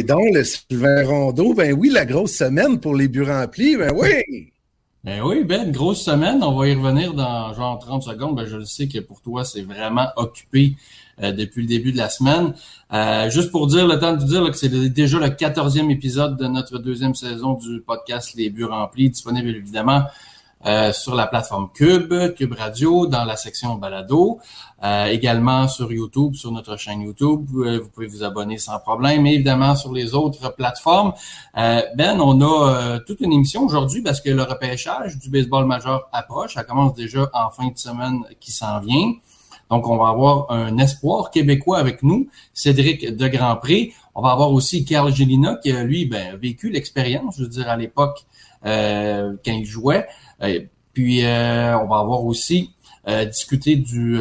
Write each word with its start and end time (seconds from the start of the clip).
ouais, 0.00 0.06
donc, 0.06 0.34
le 0.34 0.44
Sylvain 0.44 1.06
Rondeau, 1.06 1.54
ben 1.54 1.72
oui, 1.72 1.90
la 1.90 2.04
grosse 2.04 2.32
semaine 2.32 2.80
pour 2.80 2.94
les 2.94 3.08
buts 3.08 3.22
remplis, 3.22 3.76
ben 3.76 3.92
oui! 3.94 4.52
Ben 5.02 5.22
oui, 5.22 5.44
Ben, 5.44 5.70
grosse 5.72 6.02
semaine. 6.02 6.42
On 6.42 6.52
va 6.58 6.68
y 6.68 6.74
revenir 6.74 7.14
dans 7.14 7.54
genre 7.54 7.78
30 7.78 8.02
secondes. 8.02 8.36
Ben, 8.36 8.44
je 8.44 8.56
le 8.56 8.66
sais 8.66 8.86
que 8.86 8.98
pour 8.98 9.22
toi, 9.22 9.44
c'est 9.44 9.62
vraiment 9.62 10.08
occupé 10.16 10.76
euh, 11.22 11.32
depuis 11.32 11.62
le 11.62 11.68
début 11.68 11.92
de 11.92 11.96
la 11.96 12.10
semaine. 12.10 12.52
Euh, 12.92 13.30
juste 13.30 13.50
pour 13.50 13.66
dire, 13.66 13.86
le 13.86 13.98
temps 13.98 14.12
de 14.12 14.20
vous 14.20 14.26
dire 14.26 14.44
que 14.50 14.56
c'est 14.56 14.68
déjà 14.68 15.18
le 15.18 15.28
14e 15.28 15.90
épisode 15.90 16.36
de 16.36 16.46
notre 16.46 16.78
deuxième 16.78 17.14
saison 17.14 17.54
du 17.54 17.80
podcast 17.80 18.34
Les 18.36 18.50
buts 18.50 18.64
remplis, 18.64 19.08
disponible 19.08 19.48
évidemment 19.48 20.02
euh, 20.66 20.92
sur 20.92 21.14
la 21.14 21.26
plateforme 21.26 21.70
Cube, 21.72 22.12
Cube 22.36 22.52
Radio, 22.52 23.06
dans 23.06 23.24
la 23.24 23.36
section 23.36 23.76
balado, 23.76 24.40
euh, 24.84 25.06
également 25.06 25.68
sur 25.68 25.90
YouTube, 25.90 26.34
sur 26.34 26.52
notre 26.52 26.76
chaîne 26.76 27.00
YouTube. 27.00 27.46
vous 27.50 27.88
pouvez 27.88 28.06
vous 28.06 28.22
abonner 28.22 28.58
sans 28.58 28.78
problème, 28.78 29.26
et 29.26 29.34
évidemment 29.34 29.74
sur 29.74 29.92
les 29.92 30.14
autres 30.14 30.54
plateformes. 30.54 31.14
Euh, 31.56 31.82
ben, 31.96 32.20
on 32.20 32.40
a 32.42 32.98
toute 33.00 33.20
une 33.20 33.32
émission 33.32 33.64
aujourd'hui 33.64 34.02
parce 34.02 34.20
que 34.20 34.30
le 34.30 34.42
repêchage 34.42 35.18
du 35.18 35.30
baseball 35.30 35.64
majeur 35.64 36.08
approche. 36.12 36.54
Ça 36.54 36.64
commence 36.64 36.94
déjà 36.94 37.30
en 37.32 37.50
fin 37.50 37.68
de 37.68 37.78
semaine 37.78 38.22
qui 38.38 38.52
s'en 38.52 38.80
vient. 38.80 39.14
Donc, 39.70 39.88
on 39.88 39.96
va 39.96 40.08
avoir 40.08 40.50
un 40.50 40.78
espoir 40.78 41.30
québécois 41.30 41.78
avec 41.78 42.02
nous, 42.02 42.28
Cédric 42.54 43.16
de 43.16 43.28
Grandpré. 43.28 43.92
On 44.14 44.22
va 44.22 44.30
avoir 44.30 44.52
aussi 44.52 44.84
Carl 44.84 45.12
Gélina 45.12 45.58
qui, 45.62 45.72
lui, 45.72 46.06
ben, 46.06 46.34
a 46.34 46.36
vécu 46.36 46.70
l'expérience, 46.70 47.36
je 47.38 47.44
veux 47.44 47.48
dire, 47.48 47.68
à 47.68 47.76
l'époque 47.76 48.24
quand 48.62 49.32
il 49.46 49.64
jouait. 49.64 50.06
Euh, 50.42 50.60
puis, 50.92 51.24
euh, 51.24 51.78
on 51.78 51.86
va 51.86 51.98
avoir 51.98 52.24
aussi 52.24 52.72
euh, 53.08 53.24
discuté 53.24 53.76
du 53.76 54.20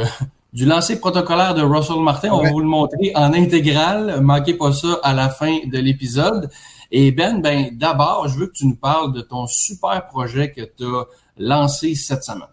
du 0.53 0.65
lancer 0.65 0.99
protocolaire 0.99 1.53
de 1.53 1.61
Russell 1.61 1.99
Martin. 1.99 2.29
On 2.31 2.41
va 2.41 2.49
vous 2.49 2.59
le 2.59 2.65
montrer 2.65 3.11
en 3.15 3.33
intégrale. 3.33 4.19
Manquez 4.21 4.55
pas 4.55 4.73
ça 4.73 4.99
à 5.03 5.13
la 5.13 5.29
fin 5.29 5.59
de 5.65 5.77
l'épisode. 5.77 6.49
Et 6.91 7.11
Ben, 7.11 7.39
ben 7.41 7.69
d'abord, 7.71 8.27
je 8.27 8.39
veux 8.39 8.47
que 8.47 8.53
tu 8.53 8.65
nous 8.65 8.75
parles 8.75 9.13
de 9.13 9.21
ton 9.21 9.45
super 9.45 10.07
projet 10.07 10.51
que 10.51 10.61
tu 10.61 10.85
as 10.85 11.05
lancé 11.37 11.93
cette 11.93 12.23
semaine. 12.23 12.47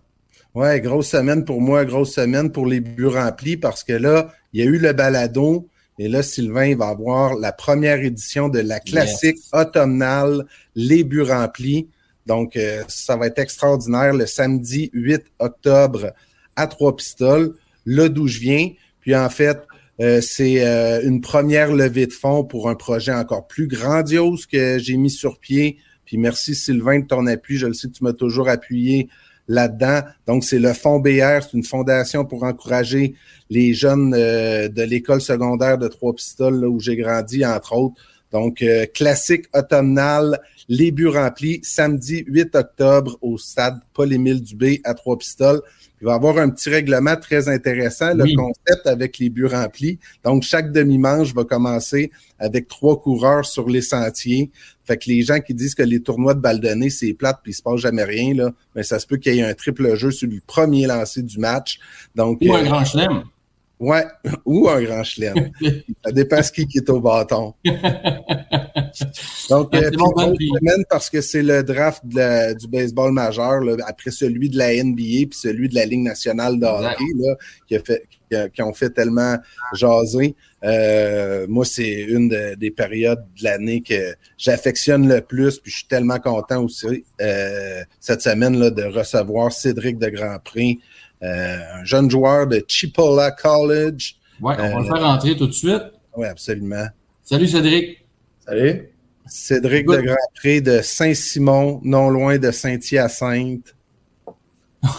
Ouais, 0.57 0.81
grosse 0.81 1.09
semaine 1.09 1.45
pour 1.45 1.61
moi, 1.61 1.85
grosse 1.85 2.15
semaine 2.15 2.51
pour 2.51 2.65
les 2.65 2.81
buts 2.81 3.05
remplis 3.05 3.59
parce 3.59 3.85
que 3.85 3.93
là, 3.93 4.33
il 4.55 4.65
y 4.65 4.67
a 4.67 4.71
eu 4.71 4.79
le 4.79 4.95
balado 4.95 5.69
et 5.99 6.09
là, 6.09 6.23
Sylvain 6.23 6.75
va 6.75 6.89
avoir 6.89 7.35
la 7.35 7.53
première 7.53 8.01
édition 8.01 8.49
de 8.49 8.61
la 8.61 8.81
classique 8.81 9.37
automnale 9.53 10.47
Les 10.75 11.05
buts 11.05 11.21
remplis. 11.21 11.89
Donc, 12.25 12.57
euh, 12.57 12.83
ça 12.89 13.19
va 13.19 13.27
être 13.27 13.39
extraordinaire 13.39 14.15
le 14.15 14.25
samedi 14.25 14.89
8 14.95 15.25
octobre 15.41 16.15
à 16.57 16.67
Trois-Pistoles, 16.67 17.53
là 17.85 18.09
d'où 18.09 18.27
je 18.27 18.41
viens. 18.41 18.71
Puis 19.03 19.15
en 19.15 19.29
fait, 19.29 19.59
euh, 20.01 20.23
c'est 20.23 20.67
euh, 20.67 21.03
une 21.03 21.21
première 21.21 21.71
levée 21.71 22.07
de 22.07 22.15
fonds 22.15 22.45
pour 22.45 22.71
un 22.71 22.77
projet 22.77 23.13
encore 23.13 23.47
plus 23.47 23.67
grandiose 23.67 24.47
que 24.47 24.79
j'ai 24.79 24.97
mis 24.97 25.11
sur 25.11 25.39
pied. 25.39 25.77
Puis 26.07 26.17
merci 26.17 26.55
Sylvain 26.55 27.01
de 27.01 27.07
ton 27.07 27.27
appui. 27.27 27.59
Je 27.59 27.67
le 27.67 27.75
sais 27.75 27.89
que 27.89 27.93
tu 27.93 28.05
m'as 28.05 28.15
toujours 28.15 28.49
appuyé 28.49 29.11
là-dedans. 29.49 30.01
Donc, 30.27 30.45
c'est 30.45 30.59
le 30.59 30.73
Fonds 30.73 30.99
BR, 30.99 31.43
c'est 31.43 31.53
une 31.55 31.65
fondation 31.65 32.25
pour 32.25 32.45
encourager 32.45 33.15
les 33.51 33.75
jeunes 33.75 34.11
de 34.11 34.83
l'école 34.83 35.21
secondaire 35.21 35.79
de 35.79 35.89
Trois-Pistoles, 35.89 36.65
où 36.67 36.81
j'ai 36.81 36.97
grandi, 36.97 37.45
entre 37.47 37.75
autres. 37.75 38.01
Donc, 38.37 38.63
classique 38.93 39.47
automnal 39.55 40.41
les 40.69 40.91
buts 40.91 41.09
remplis, 41.09 41.61
samedi 41.63 42.25
8 42.27 42.55
octobre 42.55 43.17
au 43.21 43.39
stade 43.39 43.81
Paul-Émile 43.95 44.43
Dubé 44.43 44.81
à 44.85 44.95
Trois-Pistoles. 44.95 45.63
Il 46.01 46.05
va 46.05 46.13
y 46.13 46.15
avoir 46.15 46.37
un 46.39 46.51
petit 46.51 46.69
règlement 46.69 47.17
très 47.17 47.49
intéressant, 47.49 48.13
le 48.13 48.37
concept 48.37 48.87
avec 48.87 49.19
les 49.19 49.31
buts 49.31 49.47
remplis. 49.47 49.99
Donc, 50.25 50.43
chaque 50.43 50.71
demi-manche 50.71 51.33
va 51.33 51.45
commencer 51.45 52.11
avec 52.39 52.69
trois 52.69 53.01
coureurs 53.01 53.47
sur 53.47 53.69
les 53.69 53.81
sentiers. 53.81 54.51
Fait 54.85 54.99
que 54.99 55.09
les 55.09 55.23
gens 55.23 55.41
qui 55.41 55.55
disent 55.55 55.75
que 55.75 55.83
les 55.83 56.01
tournois 56.01 56.35
de 56.35 56.41
balle 56.41 56.61
c'est 56.91 57.15
plate 57.15 57.41
puis 57.43 57.53
il 57.53 57.55
se 57.55 57.63
passe 57.63 57.81
jamais 57.81 58.05
rien, 58.05 58.35
là, 58.35 58.53
mais 58.75 58.83
ça 58.83 58.99
se 58.99 59.07
peut 59.07 59.17
qu'il 59.17 59.35
y 59.35 59.39
ait 59.39 59.43
un 59.43 59.55
triple 59.55 59.97
jeu 59.97 60.11
sur 60.11 60.29
le 60.29 60.41
premier 60.47 60.87
lancé 60.87 61.23
du 61.23 61.39
match. 61.39 61.79
Donc, 62.15 62.39
Ou 62.43 62.55
un 62.55 62.61
euh, 62.61 62.65
grand 62.65 62.85
chelem. 62.85 63.25
Ouais, 63.79 64.05
ou 64.45 64.69
un 64.69 64.83
grand 64.83 65.05
chelem. 65.05 65.51
ça 66.05 66.13
dépend 66.13 66.43
ce 66.43 66.53
qui 66.53 66.67
est 66.75 66.89
au 66.89 67.01
bâton. 67.01 67.55
Donc, 69.51 69.75
euh, 69.75 69.91
semaine 69.91 70.85
parce 70.89 71.11
que 71.11 71.21
c'est 71.21 71.43
le 71.43 71.63
draft 71.63 72.03
du 72.07 72.69
baseball 72.69 73.13
majeur, 73.13 73.63
après 73.87 74.11
celui 74.11 74.49
de 74.49 74.59
la 74.59 74.73
NBA 74.83 75.29
puis 75.29 75.39
celui 75.39 75.69
de 75.69 75.75
la 75.75 75.85
Ligue 75.85 76.03
nationale 76.03 76.59
de 76.59 76.67
hockey, 76.67 77.05
là, 77.17 77.37
qui, 77.69 77.77
a 77.77 77.81
fait, 77.81 78.03
qui, 78.53 78.63
ont 78.63 78.73
fait 78.73 78.91
tellement 78.91 79.37
jaser. 79.75 80.35
Euh, 80.65 81.47
moi, 81.49 81.65
c'est 81.65 82.03
une 82.03 82.55
des 82.57 82.71
périodes 82.71 83.25
de 83.39 83.45
l'année 83.45 83.83
que 83.83 84.15
j'affectionne 84.37 85.09
le 85.09 85.21
plus, 85.21 85.59
puis 85.59 85.71
je 85.71 85.79
suis 85.79 85.87
tellement 85.87 86.19
content 86.19 86.63
aussi 86.63 87.05
euh, 87.21 87.83
cette 88.01 88.23
semaine 88.23 88.59
là, 88.59 88.71
de 88.71 88.85
recevoir 88.85 89.53
Cédric 89.53 89.99
de 89.99 90.09
Grand 90.09 90.39
Prix, 90.43 90.81
un 91.23 91.85
jeune 91.85 92.11
joueur 92.11 92.47
de 92.47 92.65
Chipola 92.67 93.31
College. 93.31 94.17
Oui, 94.41 94.55
on 94.59 94.63
va 94.63 94.81
le 94.81 94.85
faire 94.85 95.03
rentrer 95.03 95.37
tout 95.37 95.47
de 95.47 95.53
suite. 95.53 95.83
Oui, 96.17 96.27
absolument. 96.27 96.87
Salut 97.23 97.49
Cédric. 97.49 98.05
Salut. 98.47 98.91
Cédric 99.27 99.87
de 99.87 100.01
Grand-Pré 100.01 100.61
de 100.61 100.81
Saint-Simon, 100.83 101.81
non 101.83 102.11
loin 102.11 102.39
de 102.39 102.51
Saint-Hyacinthe. 102.51 103.75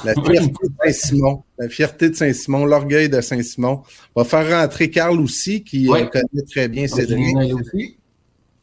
La 0.03 0.13
fierté 0.25 0.67
de 0.67 0.73
Saint-Simon, 0.83 1.43
la 1.57 1.69
fierté 1.69 2.09
de 2.09 2.15
Saint-Simon, 2.15 2.65
l'orgueil 2.65 3.09
de 3.09 3.21
Saint-Simon. 3.21 3.83
On 4.15 4.21
va 4.21 4.27
faire 4.27 4.61
rentrer 4.61 4.89
Carl 4.89 5.19
aussi, 5.21 5.63
qui 5.63 5.89
euh, 5.89 6.05
connaît 6.07 6.45
très 6.49 6.67
bien 6.67 6.87
Cédric. 6.87 7.35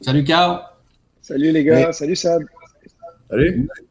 Salut 0.01 0.23
Carl. 0.23 0.61
Salut 1.21 1.51
les 1.51 1.63
gars, 1.63 1.91
salut 1.91 2.15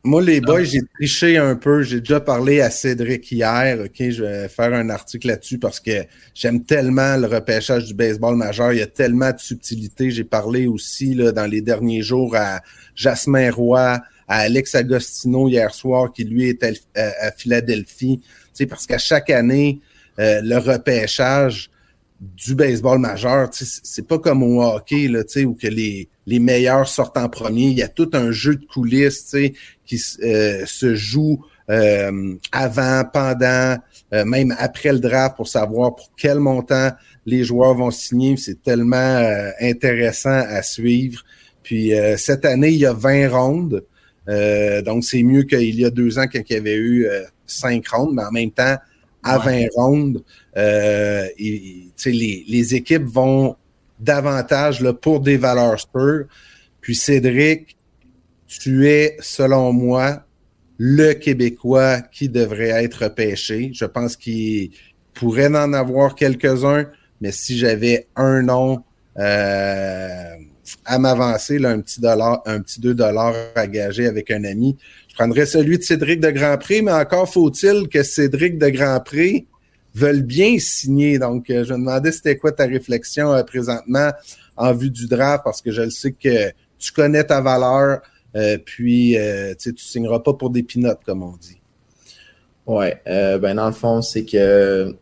Moi, 0.05 0.23
les 0.23 0.41
boys, 0.41 0.63
j'ai 0.63 0.83
triché 0.95 1.37
un 1.37 1.57
peu. 1.57 1.83
J'ai 1.83 2.01
déjà 2.01 2.21
parlé 2.21 2.61
à 2.61 2.71
Cédric 2.71 3.31
hier. 3.33 3.81
OK, 3.85 3.97
je 3.99 4.23
vais 4.23 4.49
faire 4.49 4.73
un 4.73 4.89
article 4.91 5.29
là-dessus 5.29 5.59
parce 5.59 5.81
que 5.81 6.05
j'aime 6.35 6.65
tellement 6.65 7.17
le 7.17 7.27
repêchage 7.27 7.87
du 7.87 7.95
baseball 7.95 8.37
majeur. 8.37 8.73
Il 8.73 8.79
y 8.79 8.83
a 8.83 8.87
tellement 8.87 9.33
de 9.33 9.39
subtilité. 9.39 10.11
J'ai 10.11 10.25
parlé 10.25 10.67
aussi 10.67 11.15
là, 11.15 11.33
dans 11.33 11.47
les 11.47 11.61
derniers 11.61 12.03
jours 12.03 12.37
à 12.37 12.61
Jasmin 12.95 13.51
Roy, 13.51 14.01
à 14.29 14.37
Alex 14.39 14.75
Agostino 14.77 15.49
hier 15.49 15.75
soir, 15.75 16.13
qui 16.13 16.25
lui 16.25 16.49
est 16.49 16.63
à, 16.95 17.31
Philadelphie. 17.37 18.21
Tu 18.23 18.29
sais, 18.53 18.67
parce 18.67 18.87
qu'à 18.87 18.99
chaque 18.99 19.31
année, 19.31 19.81
euh, 20.21 20.41
le 20.43 20.59
repêchage 20.59 21.71
du 22.21 22.55
baseball 22.55 22.99
majeur, 22.99 23.49
c'est 23.53 24.07
pas 24.07 24.19
comme 24.19 24.43
au 24.43 24.63
hockey, 24.63 25.09
là, 25.09 25.23
où 25.45 25.55
que 25.55 25.67
les 25.67 26.09
les 26.27 26.39
meilleurs 26.39 26.89
sortent 26.89 27.19
en 27.19 27.29
premier. 27.29 27.67
Il 27.67 27.79
y 27.79 27.83
a 27.83 27.89
tout 27.89 28.11
un 28.13 28.31
jeu 28.31 28.57
de 28.57 28.65
coulisses 28.65 29.37
qui 29.85 30.01
euh, 30.23 30.65
se 30.67 30.95
joue 30.95 31.45
euh, 31.71 32.35
avant, 32.53 33.05
pendant, 33.13 33.77
euh, 34.13 34.25
même 34.25 34.55
après 34.59 34.93
le 34.93 35.01
draft 35.01 35.37
pour 35.37 35.49
savoir 35.49 35.95
pour 35.95 36.11
quel 36.17 36.39
montant 36.39 36.91
les 37.27 37.45
joueurs 37.45 37.75
vont 37.75 37.91
signer. 37.91 38.37
C'est 38.37 38.63
tellement 38.63 39.23
intéressant 39.61 40.31
à 40.31 40.63
suivre. 40.63 41.23
Puis 41.63 41.93
cette 42.19 42.45
année, 42.45 42.71
il 42.71 42.79
y 42.81 42.87
a 42.87 42.93
20 42.93 43.29
rondes. 43.31 43.85
donc, 44.85 45.05
c'est 45.05 45.23
mieux 45.23 45.45
qu'il 45.45 45.81
y 45.81 45.87
a 45.87 45.91
deux 45.91 46.19
ans 46.19 46.27
quand 46.31 46.41
il 46.47 46.53
y 46.53 46.57
avait 46.59 46.77
eu 46.77 47.09
cinq 47.47 47.89
rondes, 47.89 48.15
mais 48.15 48.25
en 48.25 48.31
même 48.31 48.51
temps, 48.51 48.77
à 49.25 49.39
20 49.39 49.67
rondes, 49.75 50.23
et, 50.57 51.89
les, 52.07 52.45
les 52.47 52.75
équipes 52.75 53.05
vont 53.05 53.57
davantage 53.99 54.81
là, 54.81 54.93
pour 54.93 55.21
des 55.21 55.37
valeurs 55.37 55.81
Spurs. 55.81 56.27
Puis 56.81 56.95
Cédric, 56.95 57.77
tu 58.47 58.89
es, 58.89 59.17
selon 59.21 59.73
moi, 59.73 60.25
le 60.79 61.13
Québécois 61.15 62.01
qui 62.01 62.29
devrait 62.29 62.85
être 62.85 63.09
pêché. 63.09 63.71
Je 63.73 63.85
pense 63.85 64.17
qu'il 64.17 64.71
pourrait 65.15 65.47
en 65.47 65.73
avoir 65.73 66.15
quelques-uns, 66.15 66.87
mais 67.21 67.33
si 67.33 67.57
j'avais 67.57 68.09
un 68.17 68.43
nom 68.43 68.83
euh, 69.19 70.35
à 70.85 70.99
m'avancer, 70.99 71.65
un 71.65 71.81
petit 71.81 72.01
dollar, 72.01 72.43
un 72.47 72.61
petit 72.61 72.81
2 72.81 72.95
dollars 72.95 73.35
à 73.55 73.67
gager 73.67 74.07
avec 74.07 74.31
un 74.31 74.45
ami, 74.45 74.77
je 75.15 75.19
prendrais 75.21 75.47
celui 75.47 75.79
de 75.79 75.85
Cédric 75.85 76.19
de 76.19 76.31
Grand 76.31 76.59
Prix, 76.59 76.83
mais 76.83 76.91
encore 76.91 77.33
faut-il 77.33 77.89
que 77.89 78.03
Cédric 78.03 78.59
de 78.59 78.69
Grand 78.69 78.99
Prix 78.99 79.47
veulent 79.95 80.25
bien 80.25 80.59
signer. 80.59 81.21
Donc, 81.21 81.51
euh, 81.51 81.63
je 81.63 81.73
me 81.73 81.79
demandais 81.79 82.11
c'était 82.11 82.37
quoi 82.37 82.51
ta 82.51 82.67
réflexion 82.67 83.33
euh, 83.33 83.45
présentement 83.45 84.11
en 84.57 84.75
vue 84.75 84.91
du 84.91 85.07
draft, 85.07 85.45
parce 85.45 85.63
que 85.63 85.71
je 85.71 85.83
le 85.83 85.91
sais 85.91 86.11
que 86.11 86.51
tu 86.81 86.91
connais 86.93 87.23
ta 87.23 87.41
valeur, 87.41 88.01
euh, 88.35 88.59
puis 88.59 89.17
tu 89.61 89.69
ne 89.71 89.77
signeras 89.77 90.19
pas 90.19 90.33
pour 90.33 90.51
des 90.51 90.65
pinottes, 90.65 91.05
comme 91.07 91.23
on 91.23 91.37
dit. 91.37 91.61
Ouais, 92.67 93.01
ben 93.07 93.55
dans 93.55 93.67
le 93.67 93.73
fond, 93.73 94.03
c'est 94.03 94.25
que 94.25 94.97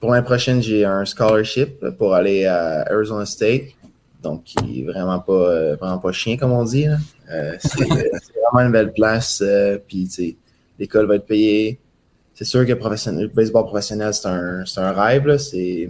pour 0.00 0.12
l'année 0.12 0.24
prochaine, 0.24 0.62
j'ai 0.62 0.86
un 0.86 1.04
scholarship 1.04 1.86
pour 1.98 2.14
aller 2.14 2.46
à 2.46 2.86
Arizona 2.90 3.26
State. 3.26 3.64
Donc, 4.22 4.44
qui 4.44 4.80
est 4.80 4.84
vraiment 4.84 5.18
pas, 5.20 5.74
vraiment 5.76 5.98
pas 5.98 6.12
chien, 6.12 6.36
comme 6.36 6.52
on 6.52 6.64
dit. 6.64 6.86
c'est 7.58 7.84
vraiment 7.84 8.66
une 8.66 8.72
belle 8.72 8.92
place. 8.92 9.42
puis, 9.86 10.36
l'école 10.78 11.06
va 11.06 11.16
être 11.16 11.26
payée 11.26 11.78
c'est 12.40 12.46
sûr 12.46 12.64
que 12.64 12.72
le 12.72 13.26
baseball 13.26 13.66
professionnel, 13.66 14.14
c'est 14.14 14.26
un, 14.26 14.64
un, 14.64 14.92
rêve, 14.92 15.26
là, 15.26 15.36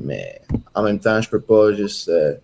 mais 0.03 0.41
en 0.75 0.83
même 0.83 0.99
temps, 0.99 1.21
je 1.21 1.31
peux 1.31 1.39
pas 1.39 1.73
juste 1.73 2.09
euh, 2.09 2.35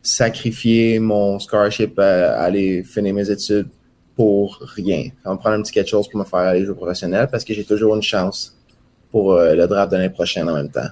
sacrifier 0.00 1.00
mon 1.00 1.40
scholarship 1.40 1.98
à, 1.98 2.40
aller 2.40 2.84
finir 2.84 3.12
mes 3.14 3.28
études 3.28 3.66
pour 4.14 4.60
rien. 4.76 5.08
On 5.24 5.30
va 5.30 5.36
prendre 5.38 5.56
un 5.56 5.62
petit 5.62 5.72
quelque 5.72 5.88
chose 5.88 6.08
pour 6.08 6.20
me 6.20 6.24
faire 6.24 6.38
aller 6.38 6.64
jouer 6.64 6.76
professionnel 6.76 7.26
parce 7.32 7.42
que 7.42 7.52
j'ai 7.52 7.64
toujours 7.64 7.96
une 7.96 8.02
chance 8.02 8.56
pour 9.10 9.32
euh, 9.32 9.56
le 9.56 9.66
draft 9.66 9.90
de 9.90 9.96
l'année 9.96 10.10
prochaine 10.10 10.48
en 10.48 10.54
même 10.54 10.70
temps. 10.70 10.90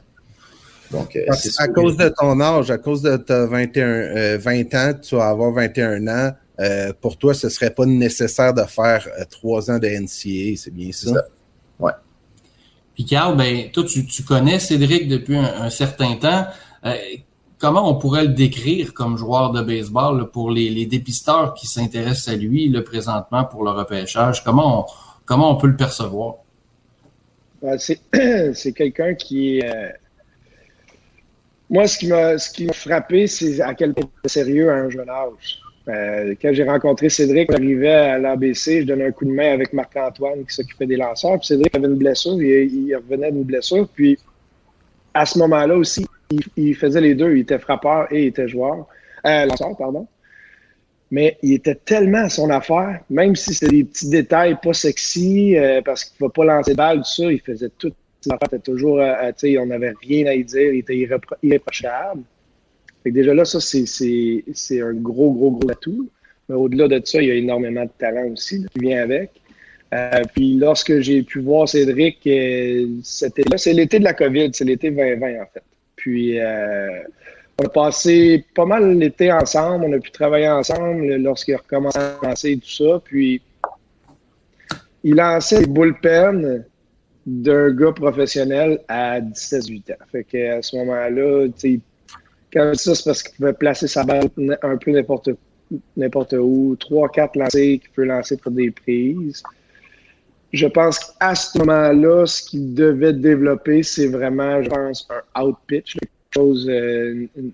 Donc, 0.90 1.14
euh, 1.16 1.24
à 1.58 1.68
cause 1.68 1.96
de 1.96 2.08
ton 2.08 2.40
âge, 2.40 2.70
à 2.70 2.78
cause 2.78 3.02
de 3.02 3.16
ta 3.16 3.46
21, 3.46 4.38
20 4.38 4.74
ans, 4.74 4.92
tu 5.00 5.16
vas 5.16 5.28
avoir 5.28 5.52
21 5.52 6.08
ans, 6.08 6.32
pour 7.00 7.16
toi, 7.16 7.32
ce 7.32 7.48
serait 7.48 7.70
pas 7.70 7.86
nécessaire 7.86 8.52
de 8.52 8.62
faire 8.62 9.08
trois 9.30 9.70
ans 9.70 9.78
de 9.78 9.86
NCA, 9.86 10.56
c'est 10.56 10.74
bien 10.74 10.92
ça? 10.92 11.12
ça. 11.12 11.22
Ouais. 11.78 11.92
Puis 13.00 13.06
Carl, 13.06 13.34
ben, 13.34 13.70
toi, 13.70 13.84
tu, 13.84 14.22
connais 14.24 14.58
Cédric 14.58 15.08
depuis 15.08 15.34
un, 15.36 15.70
certain 15.70 16.16
temps. 16.16 16.46
Euh, 16.84 16.94
comment 17.58 17.88
on 17.88 17.94
pourrait 17.94 18.24
le 18.24 18.34
décrire 18.34 18.92
comme 18.92 19.16
joueur 19.16 19.52
de 19.52 19.62
baseball 19.62 20.30
pour 20.30 20.50
les, 20.50 20.84
dépisteurs 20.84 21.54
qui 21.54 21.66
s'intéressent 21.66 22.28
à 22.28 22.36
lui 22.36 22.68
le 22.68 22.84
présentement 22.84 23.44
pour 23.44 23.64
le 23.64 23.70
repêchage? 23.70 24.44
Comment 24.44 24.80
on, 24.80 24.86
comment 25.24 25.50
on 25.50 25.56
peut 25.56 25.68
le 25.68 25.76
percevoir? 25.76 26.34
Ben, 27.62 27.78
c'est 27.78 28.72
quelqu'un 28.74 29.14
qui 29.14 29.60
est. 29.60 29.94
Moi, 31.70 31.86
ce 31.86 31.98
qui 31.98 32.08
m'a 32.66 32.72
frappé, 32.72 33.28
c'est 33.28 33.60
à 33.60 33.74
quel 33.74 33.94
point 33.94 34.10
sérieux 34.26 34.70
à 34.70 34.74
un 34.74 34.90
jeune 34.90 35.08
âge. 35.08 35.60
Euh, 35.88 36.34
quand 36.42 36.52
j'ai 36.52 36.64
rencontré 36.64 37.08
Cédric, 37.08 37.50
j'arrivais 37.50 37.88
à 37.88 38.18
l'ABC, 38.18 38.82
je 38.82 38.86
donnais 38.86 39.06
un 39.06 39.12
coup 39.12 39.24
de 39.24 39.30
main 39.30 39.52
avec 39.52 39.72
Marc-Antoine 39.72 40.44
qui 40.44 40.54
s'occupait 40.54 40.86
des 40.86 40.96
lanceurs. 40.96 41.38
Puis 41.38 41.46
Cédric 41.46 41.74
avait 41.76 41.86
une 41.86 41.94
blessure, 41.94 42.40
il, 42.42 42.94
revenait 42.96 43.30
d'une 43.30 43.44
blessure. 43.44 43.88
Puis 43.94 44.18
à 45.14 45.24
ce 45.24 45.38
moment-là 45.38 45.76
aussi, 45.76 46.06
il, 46.56 46.74
faisait 46.74 47.00
les 47.00 47.14
deux. 47.14 47.36
Il 47.36 47.40
était 47.40 47.58
frappeur 47.58 48.12
et 48.12 48.22
il 48.22 48.26
était 48.26 48.48
joueur. 48.48 48.86
Euh, 49.24 49.46
lanceur, 49.46 49.76
pardon. 49.76 50.08
Mais 51.12 51.38
il 51.42 51.54
était 51.54 51.76
tellement 51.76 52.24
à 52.24 52.28
son 52.28 52.50
affaire, 52.50 53.00
même 53.10 53.34
si 53.34 53.54
c'était 53.54 53.76
des 53.76 53.84
petits 53.84 54.08
détails 54.08 54.56
pas 54.62 54.72
sexy, 54.72 55.56
euh, 55.56 55.82
parce 55.84 56.04
qu'il 56.04 56.16
ne 56.20 56.26
va 56.26 56.32
pas 56.32 56.44
lancer 56.44 56.72
de 56.72 56.76
balle, 56.76 56.98
tout 56.98 57.04
ça, 57.04 57.32
il 57.32 57.40
faisait 57.40 57.70
tout. 57.78 57.92
Il 58.26 58.32
était 58.34 58.58
toujours, 58.58 59.00
euh, 59.00 59.32
sais, 59.36 59.58
on 59.58 59.66
n'avait 59.66 59.94
rien 60.02 60.26
à 60.26 60.34
y 60.34 60.44
dire, 60.44 60.72
il 60.72 60.80
était 60.80 60.96
irréprochable. 61.42 62.22
Fait 63.02 63.10
que 63.10 63.14
déjà 63.14 63.32
là, 63.32 63.44
ça, 63.44 63.60
c'est 63.60 64.80
un 64.80 64.92
gros, 64.92 65.32
gros, 65.32 65.52
gros 65.52 65.70
atout. 65.70 66.10
Mais 66.48 66.54
au-delà 66.54 66.88
de 66.88 67.00
ça, 67.04 67.22
il 67.22 67.28
y 67.28 67.30
a 67.30 67.34
énormément 67.34 67.84
de 67.84 67.90
talent 67.98 68.26
aussi 68.32 68.66
qui 68.72 68.80
vient 68.80 69.02
avec. 69.02 69.30
Euh, 69.92 70.22
puis 70.34 70.54
lorsque 70.54 71.00
j'ai 71.00 71.22
pu 71.22 71.40
voir 71.40 71.68
Cédric, 71.68 72.18
euh, 72.26 72.86
c'était 73.02 73.42
là, 73.50 73.58
c'est 73.58 73.72
l'été 73.72 73.98
de 73.98 74.04
la 74.04 74.14
COVID, 74.14 74.50
c'est 74.52 74.64
l'été 74.64 74.90
2020 74.90 75.42
en 75.42 75.46
fait. 75.52 75.62
Puis 75.96 76.38
euh, 76.38 77.00
on 77.58 77.64
a 77.64 77.68
passé 77.68 78.44
pas 78.54 78.66
mal 78.66 78.98
l'été 78.98 79.32
ensemble, 79.32 79.86
on 79.86 79.92
a 79.92 79.98
pu 79.98 80.12
travailler 80.12 80.48
ensemble 80.48 81.16
lorsqu'il 81.16 81.54
a 81.54 81.58
recommencé 81.58 81.98
à 81.98 82.18
lancer 82.22 82.56
tout 82.58 82.70
ça. 82.70 83.02
Puis 83.04 83.42
il 85.02 85.16
lançait 85.16 85.60
des 85.60 85.66
bullpen 85.66 86.64
d'un 87.30 87.70
gars 87.70 87.92
professionnel 87.92 88.80
à 88.88 89.20
17-18 89.20 89.92
ans. 89.92 89.96
Fait 90.10 90.24
qu'à 90.24 90.60
ce 90.62 90.76
moment-là, 90.76 91.46
quand 92.52 92.74
ça, 92.74 92.94
c'est 92.94 93.04
parce 93.04 93.22
qu'il 93.22 93.36
pouvait 93.36 93.52
placer 93.52 93.86
sa 93.86 94.02
balle 94.02 94.28
un 94.62 94.76
peu 94.76 94.90
n'importe 95.96 96.32
où. 96.32 96.76
Trois, 96.80 97.08
quatre 97.08 97.36
lancers 97.36 97.78
qu'il 97.78 97.90
peut 97.94 98.04
lancer 98.04 98.36
pour 98.36 98.50
des 98.50 98.72
prises. 98.72 99.42
Je 100.52 100.66
pense 100.66 100.98
qu'à 100.98 101.36
ce 101.36 101.56
moment-là, 101.58 102.26
ce 102.26 102.42
qu'il 102.42 102.74
devait 102.74 103.12
développer, 103.12 103.84
c'est 103.84 104.08
vraiment, 104.08 104.60
je 104.62 104.68
pense, 104.68 105.08
un 105.08 105.42
out 105.42 105.56
pitch, 105.68 105.96
quelque 105.96 106.10
chose, 106.34 106.68
euh, 106.68 107.28
une, 107.36 107.52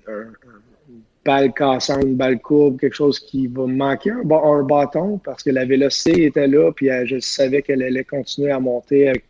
balle 1.23 1.53
cassante, 1.53 2.05
une 2.05 2.15
balle 2.15 2.39
courbe, 2.39 2.81
quelque 2.81 2.95
chose 2.95 3.19
qui 3.19 3.49
va 3.49 3.67
manquer 3.67 4.13
un, 4.13 4.23
un 4.31 4.63
bâton 4.63 5.19
parce 5.19 5.43
que 5.43 5.51
la 5.51 5.67
vélocité 5.67 6.25
était 6.25 6.47
là, 6.47 6.71
puis 6.73 6.89
euh, 6.89 7.05
je 7.05 7.19
savais 7.19 7.61
qu'elle 7.61 7.83
allait 7.83 8.05
continuer 8.05 8.53
à 8.53 8.61
monter 8.61 9.09
avec 9.09 9.25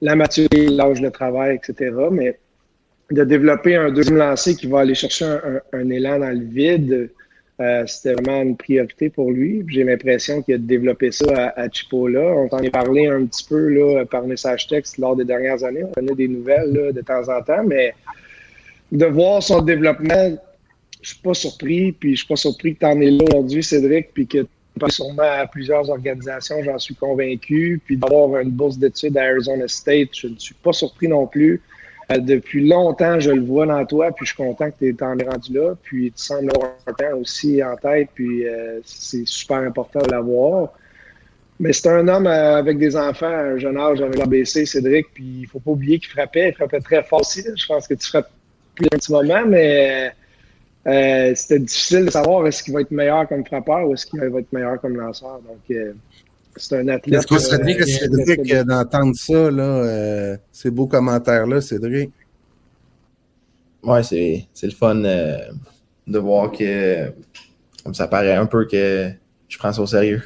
la 0.00 0.14
maturité, 0.14 0.68
l'âge 0.68 1.00
de 1.00 1.08
travail, 1.08 1.56
etc. 1.56 1.94
Mais 2.10 2.38
de 3.10 3.24
développer 3.24 3.76
un 3.76 3.90
deuxième 3.90 4.18
lancer 4.18 4.54
qui 4.54 4.66
va 4.66 4.80
aller 4.80 4.94
chercher 4.94 5.36
un, 5.72 5.90
élan 5.90 6.20
dans 6.20 6.30
le 6.30 6.44
vide, 6.44 7.10
euh, 7.60 7.86
c'était 7.86 8.14
vraiment 8.14 8.42
une 8.42 8.56
priorité 8.56 9.10
pour 9.10 9.30
lui. 9.30 9.64
J'ai 9.68 9.84
l'impression 9.84 10.42
qu'il 10.42 10.54
a 10.54 10.58
développé 10.58 11.10
ça 11.10 11.52
à, 11.56 11.68
Chipola. 11.68 12.20
On 12.20 12.48
t'en 12.48 12.58
a 12.58 12.70
parlé 12.70 13.08
un 13.08 13.26
petit 13.26 13.44
peu 13.46 13.68
là, 13.68 14.04
par 14.06 14.26
message 14.26 14.66
texte 14.66 14.96
lors 14.96 15.16
des 15.16 15.24
dernières 15.24 15.62
années. 15.64 15.84
On 15.84 15.92
connaît 15.92 16.14
des 16.14 16.28
nouvelles 16.28 16.92
de 16.94 17.00
temps 17.02 17.28
en 17.28 17.42
temps, 17.42 17.64
mais 17.66 17.92
de 18.92 19.06
voir 19.06 19.42
son 19.42 19.60
développement, 19.60 20.38
je 21.02 21.08
suis 21.10 21.20
pas 21.20 21.34
surpris. 21.34 21.92
Puis 21.92 22.12
je 22.12 22.20
suis 22.20 22.28
pas 22.28 22.36
surpris 22.36 22.74
que 22.74 22.80
tu 22.80 22.86
en 22.86 23.00
es 23.00 23.10
là 23.10 23.24
aujourd'hui, 23.28 23.62
Cédric, 23.62 24.14
puis 24.14 24.26
que 24.26 24.46
pas 24.80 24.90
sûrement 24.90 25.22
à 25.22 25.46
plusieurs 25.46 25.88
organisations, 25.88 26.56
j'en 26.64 26.78
suis 26.78 26.94
convaincu. 26.94 27.80
Puis 27.84 27.96
d'avoir 27.96 28.40
une 28.40 28.50
bourse 28.50 28.78
d'études 28.78 29.16
à 29.16 29.24
Arizona 29.24 29.68
State, 29.68 30.08
je 30.12 30.28
ne 30.28 30.38
suis 30.38 30.54
pas 30.54 30.72
surpris 30.72 31.08
non 31.08 31.26
plus. 31.26 31.60
Euh, 32.10 32.18
depuis 32.18 32.66
longtemps, 32.66 33.20
je 33.20 33.30
le 33.30 33.42
vois 33.42 33.66
dans 33.66 33.84
toi, 33.86 34.10
puis 34.10 34.26
je 34.26 34.34
suis 34.34 34.42
content 34.42 34.70
que 34.70 34.76
tu 34.78 34.88
es 34.88 35.24
rendu 35.24 35.52
là. 35.52 35.74
Puis 35.82 36.12
tu 36.12 36.22
sembles 36.22 36.50
avoir 36.54 36.72
un 36.86 36.92
temps 36.92 37.16
aussi 37.18 37.62
en 37.62 37.76
tête, 37.76 38.08
puis 38.14 38.46
euh, 38.46 38.80
c'est 38.84 39.26
super 39.26 39.58
important 39.58 40.00
de 40.00 40.10
l'avoir. 40.10 40.72
Mais 41.60 41.72
c'est 41.72 41.88
un 41.88 42.08
homme 42.08 42.26
euh, 42.26 42.56
avec 42.56 42.78
des 42.78 42.96
enfants 42.96 43.26
un 43.26 43.58
jeune 43.58 43.76
âge 43.76 44.00
avec 44.00 44.16
l'ABC, 44.16 44.64
Cédric, 44.64 45.08
puis 45.12 45.40
il 45.42 45.46
faut 45.46 45.60
pas 45.60 45.72
oublier 45.72 45.98
qu'il 45.98 46.08
frappait. 46.08 46.48
Il 46.48 46.54
frappait 46.54 46.80
très 46.80 47.02
fort 47.04 47.20
aussi. 47.20 47.44
Je 47.54 47.66
pense 47.66 47.86
que 47.86 47.94
tu 47.94 48.08
frappes 48.08 48.30
plus 48.74 48.86
un 48.86 48.96
petit 48.96 49.12
moment, 49.12 49.44
mais 49.46 50.10
c'était 50.84 51.58
difficile 51.58 52.06
de 52.06 52.10
savoir 52.10 52.46
est-ce 52.46 52.62
qu'il 52.62 52.74
va 52.74 52.80
être 52.80 52.90
meilleur 52.90 53.28
comme 53.28 53.44
frappeur 53.44 53.88
ou 53.88 53.94
est-ce 53.94 54.06
qu'il 54.06 54.20
va 54.20 54.40
être 54.40 54.52
meilleur 54.52 54.80
comme 54.80 54.96
lanceur. 54.96 55.40
Donc, 55.46 55.76
c'est 56.56 56.76
un 56.76 56.88
athlète. 56.88 57.20
Est-ce 57.20 57.26
que 57.26 57.38
Cédric, 57.38 57.82
Cédric 57.84 58.54
d'entendre 58.66 59.14
ça, 59.14 59.50
là, 59.50 59.62
euh, 59.62 60.36
ces 60.52 60.70
beaux 60.70 60.86
commentaires-là, 60.86 61.60
Cédric? 61.60 62.10
Ouais, 63.82 64.02
c'est, 64.02 64.46
le 64.62 64.70
fun 64.70 65.04
euh, 65.04 65.38
de 66.06 66.18
voir 66.18 66.52
que 66.52 67.12
comme 67.82 67.94
ça 67.94 68.08
paraît 68.08 68.34
un 68.34 68.46
peu 68.46 68.66
que 68.66 69.10
je 69.48 69.58
prends 69.58 69.72
ça 69.72 69.80
au 69.80 69.86
sérieux. 69.86 70.22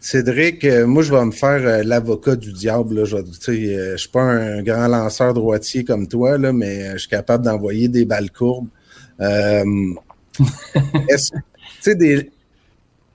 Cédric, 0.00 0.64
euh, 0.64 0.86
moi, 0.86 1.02
je 1.02 1.12
vais 1.12 1.24
me 1.24 1.32
faire 1.32 1.82
l'avocat 1.84 2.36
du 2.36 2.52
diable. 2.52 3.04
Je 3.04 3.16
ne 3.16 3.96
suis 3.96 4.08
pas 4.10 4.22
un 4.22 4.62
grand 4.62 4.86
lanceur 4.86 5.32
droitier 5.32 5.82
comme 5.82 6.06
toi, 6.06 6.36
là, 6.36 6.52
mais 6.52 6.92
je 6.92 6.98
suis 6.98 7.08
capable 7.08 7.44
d'envoyer 7.44 7.88
des 7.88 8.04
balles 8.04 8.30
courbes. 8.30 8.68
Est-ce, 11.08 11.90
des, 11.92 12.30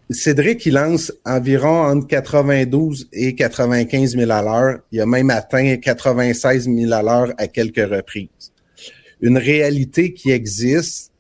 Cédric, 0.10 0.66
il 0.66 0.74
lance 0.74 1.14
environ 1.24 1.84
entre 1.84 2.08
92 2.08 3.10
et 3.14 3.36
95 3.36 4.16
000 4.16 4.32
à 4.32 4.42
l'heure. 4.42 4.80
Il 4.92 5.02
a 5.02 5.06
même 5.06 5.30
atteint 5.30 5.78
96 5.78 6.64
000 6.66 6.92
à 6.94 7.04
l'heure 7.04 7.34
à 7.38 7.48
quelques 7.48 7.88
reprises. 7.88 8.52
Une 9.22 9.38
réalité 9.38 10.14
qui 10.14 10.32
existe 10.32 11.12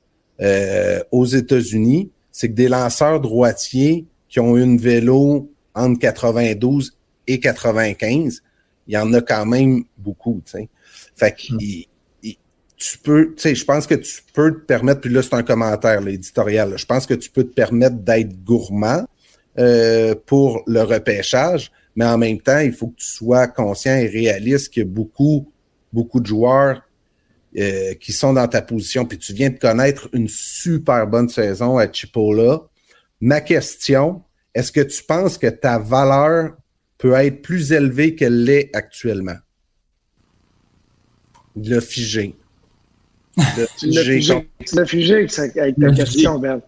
euh, 0.42 1.04
aux 1.12 1.26
États-Unis, 1.26 2.10
c'est 2.32 2.50
que 2.50 2.54
des 2.54 2.70
lanceurs 2.70 3.20
droitiers 3.20 4.06
qui 4.28 4.40
ont 4.40 4.58
une 4.58 4.78
vélo 4.78 5.52
entre 5.76 6.00
92 6.00 6.98
et 7.28 7.40
95, 7.40 8.42
il 8.88 8.94
y 8.94 8.98
en 8.98 9.14
a 9.14 9.22
quand 9.22 9.46
même 9.46 9.84
beaucoup. 9.98 10.42
Fait 11.16 11.32
que 11.32 11.54
hmm 11.54 11.84
tu 12.80 12.98
peux, 12.98 13.36
tu 13.36 13.42
sais, 13.42 13.56
je 13.56 13.66
pense 13.66 13.86
que 13.86 13.96
tu 13.96 14.22
peux 14.34 14.54
te 14.54 14.66
permettre, 14.66 15.02
puis 15.02 15.12
là, 15.12 15.22
c'est 15.22 15.34
un 15.34 15.44
commentaire 15.44 16.00
l'éditorial, 16.02 16.78
je 16.78 16.86
pense 16.86 17.06
que 17.06 17.14
tu 17.14 17.30
peux 17.30 17.44
te 17.44 17.54
permettre 17.54 17.98
d'être 17.98 18.44
gourmand 18.44 19.06
euh, 19.60 20.16
pour 20.26 20.64
le 20.66 20.82
repêchage, 20.82 21.72
mais 21.96 22.06
en 22.06 22.18
même 22.18 22.40
temps, 22.40 22.60
il 22.60 22.72
faut 22.72 22.88
que 22.88 22.96
tu 22.96 23.08
sois 23.08 23.48
conscient 23.48 23.96
et 23.96 24.08
réaliste 24.08 24.78
a 24.78 24.86
beaucoup, 24.86 25.52
beaucoup 25.92 26.22
de 26.22 26.26
joueurs 26.26 26.82
euh, 27.58 27.94
qui 27.96 28.14
sont 28.14 28.32
dans 28.32 28.48
ta 28.48 28.62
position, 28.62 29.06
puis 29.06 29.18
tu 29.18 29.34
viens 29.34 29.50
de 29.50 29.58
connaître 29.58 30.08
une 30.14 30.30
super 30.30 31.06
bonne 31.06 31.28
saison 31.28 31.78
à 31.78 31.92
Chipola. 31.92 32.62
Ma 33.20 33.42
question, 33.42 34.24
est-ce 34.56 34.72
que 34.72 34.82
tu 34.82 35.04
penses 35.04 35.38
que 35.38 35.48
ta 35.48 35.80
valeur 35.80 36.56
peut 36.98 37.14
être 37.14 37.42
plus 37.42 37.74
élevée 37.74 38.16
qu'elle 38.16 38.46
l'est 38.46 38.70
actuellement? 38.74 39.38
Le 41.58 41.82
figé. 41.82 42.36
Le 43.38 43.66
figé. 43.78 44.50
Le 44.74 44.86
figé 44.86 45.28
avec 45.58 45.76
ta 45.78 45.92
question, 45.92 46.40
Ben. 46.40 46.62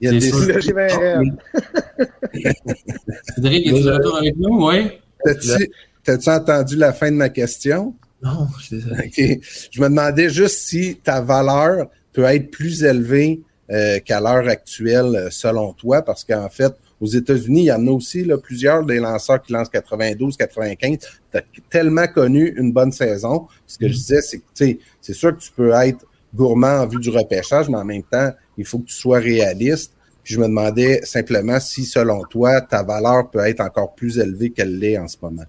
Il 0.00 0.04
y 0.04 0.08
a 0.08 0.12
des 0.12 0.20
Cédric, 3.34 3.66
es-tu 3.66 3.82
de 3.82 3.90
retour 3.90 4.16
avec 4.18 4.36
nous? 4.36 4.68
Oui. 4.68 4.90
T'as-tu 6.04 6.30
entendu 6.30 6.76
la 6.76 6.92
fin 6.92 7.10
de 7.10 7.16
ma 7.16 7.28
question? 7.30 7.96
Non, 8.22 8.46
je 8.60 8.76
suis 8.76 9.40
Je 9.70 9.80
me 9.80 9.88
demandais 9.88 10.30
juste 10.30 10.60
si 10.60 11.00
ta 11.02 11.20
valeur 11.20 11.88
peut 12.12 12.24
être 12.24 12.50
plus 12.50 12.84
élevée 12.84 13.40
euh, 13.70 13.98
qu'à 14.00 14.20
l'heure 14.20 14.48
actuelle, 14.48 15.14
euh, 15.14 15.28
selon 15.30 15.72
toi, 15.72 16.02
parce 16.02 16.24
qu'en 16.24 16.48
fait, 16.48 16.72
aux 17.00 17.06
États-Unis, 17.06 17.62
il 17.62 17.66
y 17.66 17.72
en 17.72 17.86
a 17.86 17.90
aussi 17.90 18.24
là, 18.24 18.38
plusieurs 18.38 18.84
des 18.84 18.98
lanceurs 18.98 19.40
qui 19.40 19.52
lancent 19.52 19.68
92, 19.68 20.36
95. 20.36 20.98
Tu 20.98 21.38
as 21.38 21.42
tellement 21.70 22.06
connu 22.08 22.54
une 22.56 22.72
bonne 22.72 22.92
saison. 22.92 23.46
Ce 23.66 23.78
que 23.78 23.88
je 23.88 23.92
mm-hmm. 23.92 23.96
disais, 23.96 24.20
c'est 24.22 24.38
que 24.38 24.80
c'est 25.00 25.12
sûr 25.12 25.36
que 25.36 25.40
tu 25.40 25.52
peux 25.52 25.72
être 25.72 26.04
gourmand 26.34 26.82
en 26.82 26.86
vue 26.86 26.98
du 26.98 27.10
repêchage, 27.10 27.68
mais 27.68 27.78
en 27.78 27.84
même 27.84 28.02
temps, 28.02 28.30
il 28.56 28.64
faut 28.64 28.78
que 28.78 28.86
tu 28.86 28.94
sois 28.94 29.18
réaliste. 29.18 29.92
Puis 30.24 30.34
je 30.34 30.40
me 30.40 30.46
demandais 30.46 31.00
simplement 31.04 31.58
si, 31.60 31.84
selon 31.84 32.22
toi, 32.24 32.60
ta 32.60 32.82
valeur 32.82 33.30
peut 33.30 33.40
être 33.40 33.60
encore 33.60 33.94
plus 33.94 34.18
élevée 34.18 34.50
qu'elle 34.50 34.78
l'est 34.78 34.98
en 34.98 35.08
ce 35.08 35.16
moment. 35.22 35.44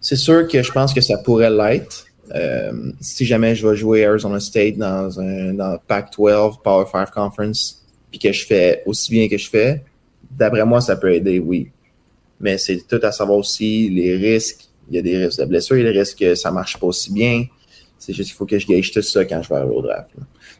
C'est 0.00 0.16
sûr 0.16 0.48
que 0.48 0.62
je 0.62 0.72
pense 0.72 0.94
que 0.94 1.00
ça 1.00 1.18
pourrait 1.18 1.50
l'être. 1.50 2.06
Euh, 2.34 2.72
si 3.00 3.24
jamais 3.24 3.54
je 3.54 3.66
vais 3.66 3.76
jouer 3.76 4.04
Arizona 4.04 4.40
State 4.40 4.76
dans 4.76 5.20
un 5.20 5.54
dans 5.54 5.78
Pac-12, 5.86 6.60
Power 6.62 6.84
5 6.90 7.10
Conference, 7.12 7.85
que 8.18 8.32
je 8.32 8.46
fais 8.46 8.82
aussi 8.86 9.10
bien 9.10 9.28
que 9.28 9.38
je 9.38 9.48
fais, 9.48 9.82
d'après 10.30 10.64
moi, 10.64 10.80
ça 10.80 10.96
peut 10.96 11.12
aider, 11.12 11.38
oui. 11.38 11.70
Mais 12.40 12.58
c'est 12.58 12.86
tout 12.86 13.00
à 13.02 13.12
savoir 13.12 13.38
aussi 13.38 13.88
les 13.88 14.16
risques. 14.16 14.68
Il 14.88 14.96
y 14.96 14.98
a 14.98 15.02
des 15.02 15.24
risques 15.24 15.40
de 15.40 15.46
blessure, 15.46 15.76
il 15.76 15.84
y 15.84 15.88
a 15.88 15.92
des 15.92 15.98
risques 15.98 16.18
que 16.18 16.34
ça 16.34 16.50
marche 16.50 16.78
pas 16.78 16.86
aussi 16.86 17.12
bien. 17.12 17.44
C'est 17.98 18.12
juste 18.12 18.28
qu'il 18.28 18.36
faut 18.36 18.46
que 18.46 18.58
je 18.58 18.66
gage 18.66 18.92
tout 18.92 19.02
ça 19.02 19.24
quand 19.24 19.42
je 19.42 19.48
vais 19.48 19.56
arriver 19.56 19.74
au 19.74 19.82
draft. 19.82 20.10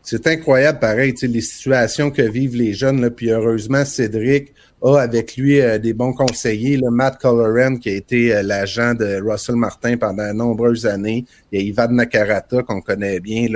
C'est 0.03 0.27
incroyable, 0.27 0.79
pareil, 0.79 1.15
les 1.21 1.41
situations 1.41 2.11
que 2.11 2.23
vivent 2.23 2.57
les 2.57 2.73
jeunes. 2.73 3.11
Puis 3.11 3.31
heureusement, 3.31 3.85
Cédric 3.85 4.55
a 4.83 4.99
avec 4.99 5.37
lui 5.37 5.61
euh, 5.61 5.79
des 5.79 5.93
bons 5.93 6.13
conseillers. 6.13 6.81
Matt 6.91 7.21
Colloran, 7.21 7.77
qui 7.77 7.91
a 7.91 7.95
été 7.95 8.35
euh, 8.35 8.43
l'agent 8.43 8.95
de 8.95 9.21
Russell 9.23 9.57
Martin 9.57 9.97
pendant 9.97 10.29
de 10.29 10.33
nombreuses 10.33 10.87
années. 10.87 11.25
Il 11.53 11.61
y 11.61 11.63
a 11.63 11.67
Ivan 11.67 11.89
Nakarata, 11.89 12.63
qu'on 12.63 12.81
connaît 12.81 13.21
bien, 13.21 13.49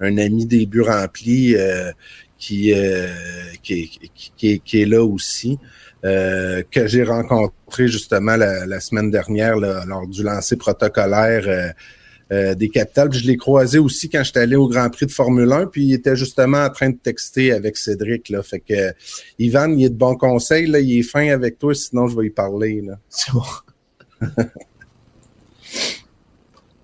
un, 0.00 0.18
ami 0.18 0.46
des 0.46 0.66
buts 0.66 0.82
remplis, 0.82 1.56
euh, 1.56 1.92
qui, 2.40 2.72
qui, 3.62 4.00
qui, 4.36 4.60
qui, 4.60 4.82
est 4.82 4.86
là 4.86 5.04
aussi. 5.04 5.58
que 6.02 6.86
j'ai 6.86 7.04
rencontré 7.04 7.86
justement 7.86 8.36
la, 8.36 8.66
la 8.66 8.80
semaine 8.80 9.10
dernière 9.10 9.56
lors 9.56 10.08
du 10.08 10.24
lancer 10.24 10.56
protocolaire 10.56 11.74
euh, 12.32 12.54
des 12.54 12.68
capitales. 12.68 13.12
je 13.12 13.26
l'ai 13.26 13.36
croisé 13.36 13.80
aussi 13.80 14.08
quand 14.08 14.22
j'étais 14.22 14.38
allé 14.38 14.54
au 14.54 14.68
Grand 14.68 14.88
Prix 14.88 15.06
de 15.06 15.10
Formule 15.10 15.50
1, 15.50 15.66
puis 15.66 15.86
il 15.86 15.92
était 15.94 16.14
justement 16.14 16.58
en 16.58 16.70
train 16.70 16.90
de 16.90 16.96
texter 16.96 17.50
avec 17.50 17.76
Cédric. 17.76 18.28
Là. 18.28 18.40
Fait 18.44 18.60
que 18.60 18.94
Ivan, 19.40 19.76
il 19.76 19.86
est 19.86 19.88
de 19.88 19.96
bons 19.96 20.14
conseils, 20.14 20.66
là, 20.66 20.78
il 20.78 21.00
est 21.00 21.02
fin 21.02 21.28
avec 21.30 21.58
toi, 21.58 21.74
sinon 21.74 22.06
je 22.06 22.16
vais 22.16 22.26
y 22.26 22.30
parler. 22.30 22.82
Là. 22.82 23.00
C'est 23.08 23.32
bon. 23.32 23.42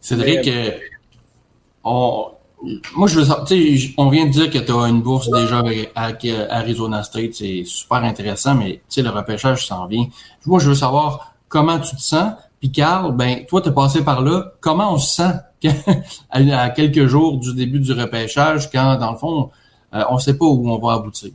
Cédric, 0.01 0.49
euh, 0.49 0.71
on, 1.85 2.33
moi, 2.95 3.09
je 3.09 3.21
veux 3.21 3.27
on 3.97 4.11
vient 4.11 4.27
de 4.27 4.31
dire 4.31 4.51
que 4.51 4.59
tu 4.59 4.73
as 4.73 4.89
une 4.89 5.03
bourse 5.03 5.31
déjà 5.31 5.63
avec, 5.95 6.27
Arizona 6.51 7.03
State, 7.03 7.35
c'est 7.35 7.63
super 7.65 7.99
intéressant, 7.99 8.55
mais 8.55 8.81
le 8.97 9.09
repêchage 9.09 9.67
s'en 9.67 9.87
vient. 9.87 10.07
Moi, 10.47 10.59
je 10.61 10.69
veux 10.71 10.75
savoir 10.75 11.35
comment 11.49 11.79
tu 11.79 11.95
te 11.95 12.01
sens, 12.01 12.33
puis 12.61 12.71
Carl, 12.71 13.15
ben, 13.15 13.45
toi, 13.47 13.61
tu 13.61 13.69
es 13.69 13.73
passé 13.73 14.03
par 14.03 14.23
là. 14.23 14.53
Comment 14.61 14.95
on 14.95 14.99
se 14.99 15.17
sent 15.17 15.33
à 16.31 16.71
quelques 16.71 17.07
jours 17.07 17.39
du 17.39 17.55
début 17.55 17.81
du 17.81 17.93
repêchage 17.93 18.71
quand, 18.71 18.97
dans 18.97 19.13
le 19.13 19.19
fond, 19.19 19.51
euh, 19.95 20.03
on 20.11 20.15
ne 20.15 20.21
sait 20.21 20.37
pas 20.37 20.47
où 20.47 20.69
on 20.69 20.79
va 20.79 20.95
aboutir? 20.95 21.31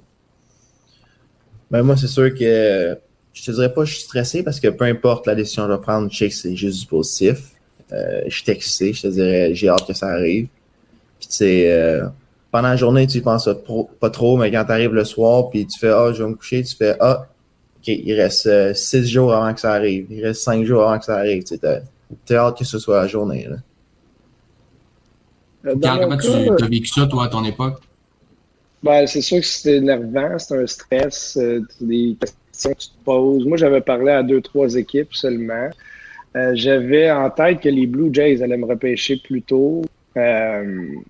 Ben, 1.70 1.84
moi, 1.84 1.96
c'est 1.96 2.08
sûr 2.08 2.34
que 2.34 2.98
je 3.34 3.44
te 3.44 3.52
dirais 3.52 3.74
pas 3.74 3.82
que 3.82 3.88
je 3.88 3.96
suis 3.96 4.04
stressé 4.04 4.44
parce 4.44 4.60
que 4.60 4.68
peu 4.68 4.86
importe 4.86 5.28
la 5.28 5.36
décision 5.36 5.64
que 5.64 5.72
je 5.72 5.76
vais 5.76 5.82
prendre, 5.82 6.12
je 6.12 6.18
sais 6.18 6.30
que 6.30 6.36
c'est 6.36 6.56
juste 6.56 6.82
du 6.82 6.86
positif. 6.88 7.52
Euh, 7.94 8.22
je 8.28 8.42
suis 8.42 8.52
excité, 8.52 8.94
je 8.94 9.02
te 9.04 9.08
dirais, 9.08 9.54
j'ai 9.54 9.70
hâte 9.70 9.86
que 9.86 9.94
ça 9.94 10.08
arrive. 10.08 10.48
Puis, 11.22 11.30
tu 11.30 11.36
sais, 11.36 11.72
euh, 11.72 12.08
pendant 12.51 12.68
la 12.68 12.75
journée, 12.75 13.08
tu 13.08 13.20
y 13.20 13.22
penses 13.22 13.50
pas 14.00 14.10
trop, 14.10 14.36
mais 14.36 14.51
quand 14.51 14.66
tu 14.66 14.72
arrives 14.72 14.94
le 14.94 15.06
soir, 15.06 15.50
puis 15.50 15.66
tu 15.66 15.80
fais, 15.80 15.90
ah, 15.90 16.12
je 16.12 16.22
vais 16.22 16.30
me 16.30 16.36
coucher, 16.36 16.63
tu 16.63 16.75
fais, 16.75 16.98
ah, 17.00 17.28
OK, 17.82 17.88
il 17.88 18.13
reste 18.13 18.46
euh, 18.46 18.74
six 18.74 19.08
jours 19.08 19.34
avant 19.34 19.54
que 19.54 19.60
ça 19.60 19.72
arrive. 19.72 20.06
Il 20.10 20.24
reste 20.24 20.42
cinq 20.42 20.66
jours 20.66 20.84
avant 20.84 21.00
que 21.00 21.06
ça 21.06 21.18
arrive. 21.18 21.44
Tu 21.44 21.56
as 22.36 22.38
hâte 22.38 22.58
que 22.58 22.66
ce 22.66 22.78
soit 22.78 23.01
la 23.01 23.08
journée. 23.08 23.48
Là. 23.50 23.56
Euh, 25.66 25.75
comment 25.82 26.18
tu 26.18 26.63
as 26.63 26.68
vécu 26.68 26.88
ça, 26.88 27.08
toi, 27.08 27.25
à 27.25 27.28
ton 27.30 27.44
époque? 27.44 27.80
Ben, 28.84 29.08
c'est 29.08 29.22
sûr 29.22 29.40
que 29.40 29.46
c'était 29.46 29.78
énervant, 29.78 30.38
c'est 30.38 30.58
un 30.58 30.68
stress, 30.68 31.38
euh, 31.38 31.62
des 31.80 32.18
questions 32.20 32.74
que 32.74 32.80
tu 32.80 32.90
te 32.90 33.04
poses. 33.06 33.46
Moi, 33.46 33.58
j'avais 33.58 33.82
parlé 33.82 34.12
à 34.12 34.24
deux, 34.24 34.42
trois 34.42 34.75
équipes 34.75 35.13
seulement. 35.13 35.70
j'avais 36.54 37.12
en 37.12 37.30
tête 37.30 37.62
que 37.62 37.70
les 37.70 37.88
Blue 37.88 38.10
Jays 38.12 38.44
allaient 38.44 38.58
me 38.58 38.66
repêcher 38.66 39.18
plus 39.18 39.42
tôt. 39.42 39.84
Il 40.15 41.01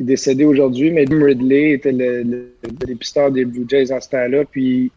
est 0.00 0.04
décédé 0.04 0.44
aujourd'hui, 0.44 0.90
mais 0.90 1.06
Jim 1.06 1.22
Ridley 1.24 1.72
était 1.72 1.92
le, 1.92 2.52
des 3.30 3.44
Blue 3.44 3.66
Jays 3.68 3.92
en 3.92 4.00
ce 4.00 4.08
temps-là. 4.10 4.44
Puis 4.44 4.92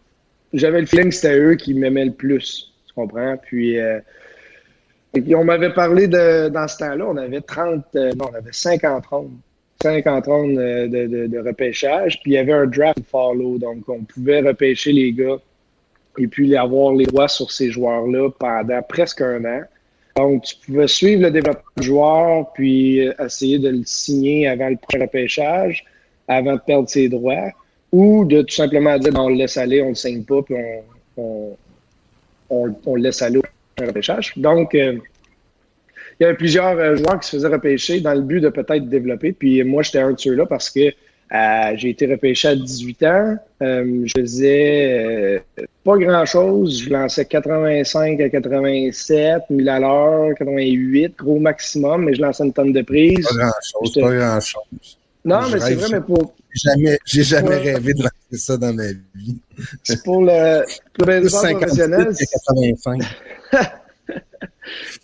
j'avais 0.53 0.81
le 0.81 0.85
feeling 0.85 1.09
que 1.09 1.15
c'était 1.15 1.39
eux 1.39 1.55
qui 1.55 1.73
m'aimaient 1.73 2.05
le 2.05 2.13
plus. 2.13 2.73
Tu 2.87 2.93
comprends? 2.93 3.37
Puis, 3.37 3.79
euh, 3.79 3.99
on 5.35 5.43
m'avait 5.43 5.73
parlé 5.73 6.07
de, 6.07 6.49
dans 6.49 6.67
ce 6.67 6.77
temps-là, 6.77 7.05
on 7.07 7.17
avait 7.17 7.41
30, 7.41 7.85
euh, 7.95 8.11
non, 8.13 8.25
on 8.31 8.35
avait 8.35 8.51
50 8.51 9.05
rondes. 9.05 9.31
50 9.81 10.25
rondes 10.25 10.57
euh, 10.57 10.87
de, 10.87 11.07
de, 11.07 11.27
de, 11.27 11.39
repêchage. 11.39 12.21
Puis 12.21 12.31
il 12.31 12.33
y 12.35 12.37
avait 12.37 12.53
un 12.53 12.67
draft 12.67 12.99
follow. 13.09 13.57
Donc, 13.57 13.87
on 13.87 14.03
pouvait 14.03 14.41
repêcher 14.41 14.91
les 14.91 15.11
gars 15.11 15.37
et 16.17 16.27
puis 16.27 16.55
avoir 16.55 16.93
les 16.93 17.05
droits 17.05 17.27
sur 17.27 17.51
ces 17.51 17.71
joueurs-là 17.71 18.29
pendant 18.37 18.81
presque 18.83 19.21
un 19.21 19.43
an. 19.45 19.61
Donc, 20.21 20.43
tu 20.43 20.55
pouvais 20.65 20.87
suivre 20.87 21.23
le 21.23 21.31
développement 21.31 21.63
du 21.77 21.87
joueur, 21.87 22.53
puis 22.53 22.99
essayer 23.23 23.59
de 23.59 23.69
le 23.69 23.81
signer 23.85 24.47
avant 24.47 24.69
le 24.69 24.77
prochain 24.77 25.01
repêchage, 25.01 25.85
avant 26.27 26.53
de 26.53 26.61
perdre 26.65 26.89
ses 26.89 27.09
droits 27.09 27.51
ou 27.91 28.25
de 28.25 28.41
tout 28.41 28.55
simplement 28.55 28.97
dire 28.97 29.11
ben, 29.11 29.21
on 29.21 29.29
le 29.29 29.35
laisse 29.35 29.57
aller, 29.57 29.81
on 29.81 29.85
ne 29.85 29.89
le 29.89 29.95
signe 29.95 30.23
pas, 30.23 30.41
puis 30.41 30.55
on, 31.17 31.57
on, 32.49 32.95
le 32.95 33.01
laisse 33.01 33.21
aller 33.21 33.37
au 33.37 33.85
repêchage. 33.85 34.33
Donc, 34.37 34.75
euh, 34.75 34.97
il 36.19 36.23
y 36.23 36.25
avait 36.25 36.37
plusieurs 36.37 36.77
euh, 36.77 36.95
joueurs 36.95 37.19
qui 37.19 37.29
se 37.29 37.35
faisaient 37.35 37.47
repêcher 37.47 37.99
dans 37.99 38.13
le 38.13 38.21
but 38.21 38.39
de 38.39 38.49
peut-être 38.49 38.87
développer. 38.87 39.31
Puis 39.33 39.63
moi, 39.63 39.83
j'étais 39.83 39.99
un 39.99 40.11
de 40.11 40.19
ceux-là 40.19 40.45
parce 40.45 40.69
que 40.69 40.93
euh, 41.33 41.73
j'ai 41.75 41.89
été 41.89 42.05
repêché 42.07 42.49
à 42.49 42.55
18 42.55 43.03
ans. 43.03 43.37
je 43.61 44.11
faisais 44.15 45.43
pas 45.83 45.97
grand-chose. 45.97 46.83
Je 46.83 46.89
lançais 46.89 47.25
85 47.25 48.19
à 48.19 48.29
87, 48.29 49.43
1000 49.49 49.69
à 49.69 49.79
l'heure, 49.79 50.35
88, 50.37 51.15
gros 51.17 51.39
maximum, 51.39 52.05
mais 52.05 52.13
je 52.13 52.21
lançais 52.21 52.43
une 52.43 52.53
tonne 52.53 52.73
de 52.73 52.81
prises. 52.81 53.25
Pas 53.25 53.35
grand-chose, 53.35 53.93
pas 54.01 54.13
grand-chose. 54.13 54.97
Non, 55.23 55.41
mais 55.51 55.59
c'est 55.59 55.75
vrai, 55.75 55.87
mais 55.91 56.01
pour, 56.01 56.33
jamais, 56.53 56.99
j'ai 57.05 57.23
jamais 57.23 57.57
rêvé 57.57 57.93
de 57.93 58.03
lancer 58.03 58.37
ça 58.43 58.57
dans 58.57 58.73
ma 58.73 58.87
vie. 59.15 59.37
C'est 59.83 60.03
pour 60.03 60.21
le, 60.21 60.63
pour 60.93 61.05
le 61.07 61.21
professionnel. 61.29 62.09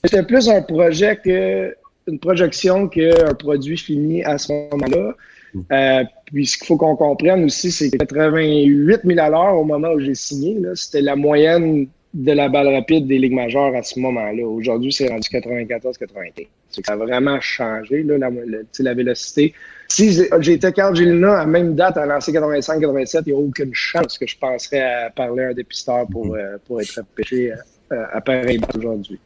C'était 0.03 0.23
plus 0.23 0.49
un 0.49 0.61
projet 0.61 1.17
que 1.17 1.75
une 2.07 2.19
projection 2.19 2.87
qu'un 2.87 3.33
produit 3.33 3.77
fini 3.77 4.23
à 4.23 4.37
ce 4.37 4.51
moment-là. 4.53 5.13
Mm. 5.53 5.61
Euh, 5.71 6.03
puis 6.27 6.45
ce 6.45 6.57
qu'il 6.57 6.67
faut 6.67 6.77
qu'on 6.77 6.95
comprenne 6.95 7.45
aussi, 7.45 7.71
c'est 7.71 7.89
que 7.89 7.97
88 7.97 9.01
000 9.05 9.19
à 9.19 9.29
l'heure 9.29 9.57
au 9.57 9.63
moment 9.63 9.91
où 9.93 9.99
j'ai 9.99 10.15
signé, 10.15 10.57
c'était 10.75 11.01
la 11.01 11.15
moyenne 11.15 11.87
de 12.13 12.31
la 12.31 12.49
balle 12.49 12.67
rapide 12.73 13.07
des 13.07 13.17
ligues 13.17 13.33
majeures 13.33 13.75
à 13.75 13.83
ce 13.83 13.99
moment-là. 13.99 14.43
Aujourd'hui, 14.45 14.91
c'est 14.91 15.07
rendu 15.07 15.27
94-95. 15.29 16.47
Ça 16.69 16.93
a 16.93 16.95
vraiment 16.95 17.39
changé, 17.39 18.03
là, 18.03 18.17
la, 18.17 18.29
la 18.79 18.93
vélocité. 18.93 19.53
Si 19.89 20.19
j'étais 20.39 20.71
Carl 20.73 20.95
Gélina 20.95 21.39
à 21.39 21.45
même 21.45 21.75
date 21.75 21.97
à 21.97 22.05
lancer 22.05 22.31
85-87, 22.33 23.23
il 23.25 23.33
n'y 23.33 23.39
a 23.39 23.41
aucune 23.41 23.73
chance 23.73 24.17
que 24.17 24.27
je 24.27 24.37
penserais 24.37 24.81
à 24.81 25.09
parler 25.09 25.43
à 25.43 25.47
un 25.49 25.53
dépisteur 25.53 26.07
pour, 26.07 26.27
mm-hmm. 26.27 26.39
euh, 26.39 26.57
pour 26.65 26.81
être 26.81 26.97
repêché 26.97 27.53
euh, 27.91 28.03
à 28.11 28.19
pareil 28.19 28.59
aujourd'hui. 28.77 29.19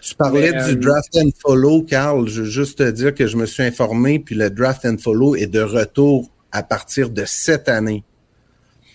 Tu 0.00 0.14
parlais 0.14 0.52
du 0.52 0.58
euh, 0.58 0.74
draft 0.76 1.16
and 1.16 1.30
follow, 1.40 1.82
Carl. 1.82 2.28
Je 2.28 2.42
veux 2.42 2.48
juste 2.48 2.78
te 2.78 2.90
dire 2.90 3.14
que 3.14 3.26
je 3.26 3.36
me 3.36 3.46
suis 3.46 3.62
informé, 3.62 4.18
puis 4.18 4.34
le 4.34 4.50
draft 4.50 4.84
and 4.84 4.98
follow 4.98 5.34
est 5.34 5.46
de 5.46 5.62
retour 5.62 6.30
à 6.54 6.62
partir 6.62 7.10
de 7.10 7.24
cette 7.26 7.68
année. 7.68 8.04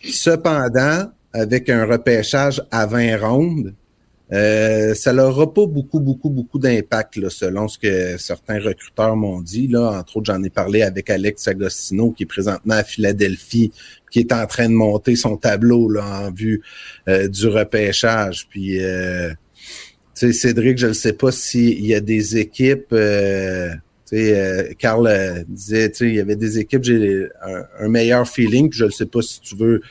Cependant, 0.04 1.12
avec 1.34 1.70
un 1.70 1.86
repêchage 1.86 2.64
à 2.72 2.88
20 2.88 3.18
rondes, 3.18 3.76
euh, 4.32 4.94
ça 4.94 5.12
n'aura 5.12 5.54
pas 5.54 5.66
beaucoup, 5.66 6.00
beaucoup, 6.00 6.30
beaucoup 6.30 6.58
d'impact, 6.58 7.30
selon 7.30 7.68
ce 7.68 7.78
que 7.78 8.18
certains 8.18 8.60
recruteurs 8.60 9.16
m'ont 9.16 9.42
dit. 9.42 9.68
Là. 9.68 10.00
Entre 10.00 10.18
autres, 10.18 10.32
j'en 10.32 10.42
ai 10.44 10.50
parlé 10.50 10.84
avec 10.84 11.10
Alex 11.10 11.48
Agostino, 11.48 12.12
qui 12.12 12.24
est 12.24 12.28
présentement 12.28 12.76
à 12.76 12.84
Philadelphie, 12.84 13.72
qui 14.10 14.20
est 14.20 14.32
en 14.32 14.46
train 14.46 14.70
de 14.70 14.74
monter 14.74 15.16
son 15.16 15.36
tableau 15.36 15.90
là, 15.90 16.28
en 16.28 16.32
vue 16.32 16.62
euh, 17.10 17.28
du 17.28 17.48
repêchage. 17.48 18.48
Puis, 18.50 18.82
euh, 18.82 19.32
tu 20.16 20.32
sais, 20.32 20.34
Cédric, 20.34 20.78
je 20.78 20.88
ne 20.88 20.94
sais 20.94 21.14
pas 21.14 21.32
s'il 21.32 21.86
y 21.86 21.94
a 21.94 22.00
des 22.00 22.38
équipes. 22.38 22.94
Euh, 24.14 24.64
sais, 24.68 24.76
Carl 24.76 25.46
disait, 25.48 25.92
il 26.02 26.16
y 26.16 26.20
avait 26.20 26.36
des 26.36 26.60
équipes, 26.60 26.84
j'ai 26.84 27.28
un, 27.80 27.88
meilleur 27.88 28.28
feeling. 28.28 28.72
je 28.72 28.86
ne 28.86 28.90
sais 28.90 29.06
pas 29.06 29.22
si 29.22 29.40
tu 29.42 29.56
veux 29.56 29.82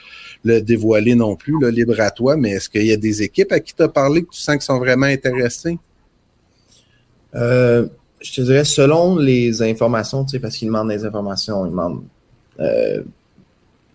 le 0.44 0.60
dévoiler 0.60 1.14
non 1.14 1.36
plus, 1.36 1.58
là, 1.60 1.70
libre 1.70 2.00
à 2.00 2.10
toi, 2.10 2.36
mais 2.36 2.50
est-ce 2.50 2.68
qu'il 2.68 2.86
y 2.86 2.92
a 2.92 2.96
des 2.96 3.22
équipes 3.22 3.52
à 3.52 3.60
qui 3.60 3.74
tu 3.74 3.82
as 3.82 3.88
parlé 3.88 4.22
que 4.22 4.30
tu 4.30 4.40
sens 4.40 4.56
qu'ils 4.56 4.62
sont 4.62 4.78
vraiment 4.78 5.06
intéressés? 5.06 5.78
Euh, 7.34 7.86
je 8.20 8.34
te 8.34 8.40
dirais, 8.40 8.64
selon 8.64 9.16
les 9.16 9.62
informations, 9.62 10.24
tu 10.24 10.30
sais, 10.30 10.38
parce 10.38 10.56
qu'ils 10.56 10.68
demandent 10.68 10.88
des 10.88 11.04
informations, 11.04 11.66
ils 11.66 11.70
demandent, 11.70 12.02
euh, 12.60 13.02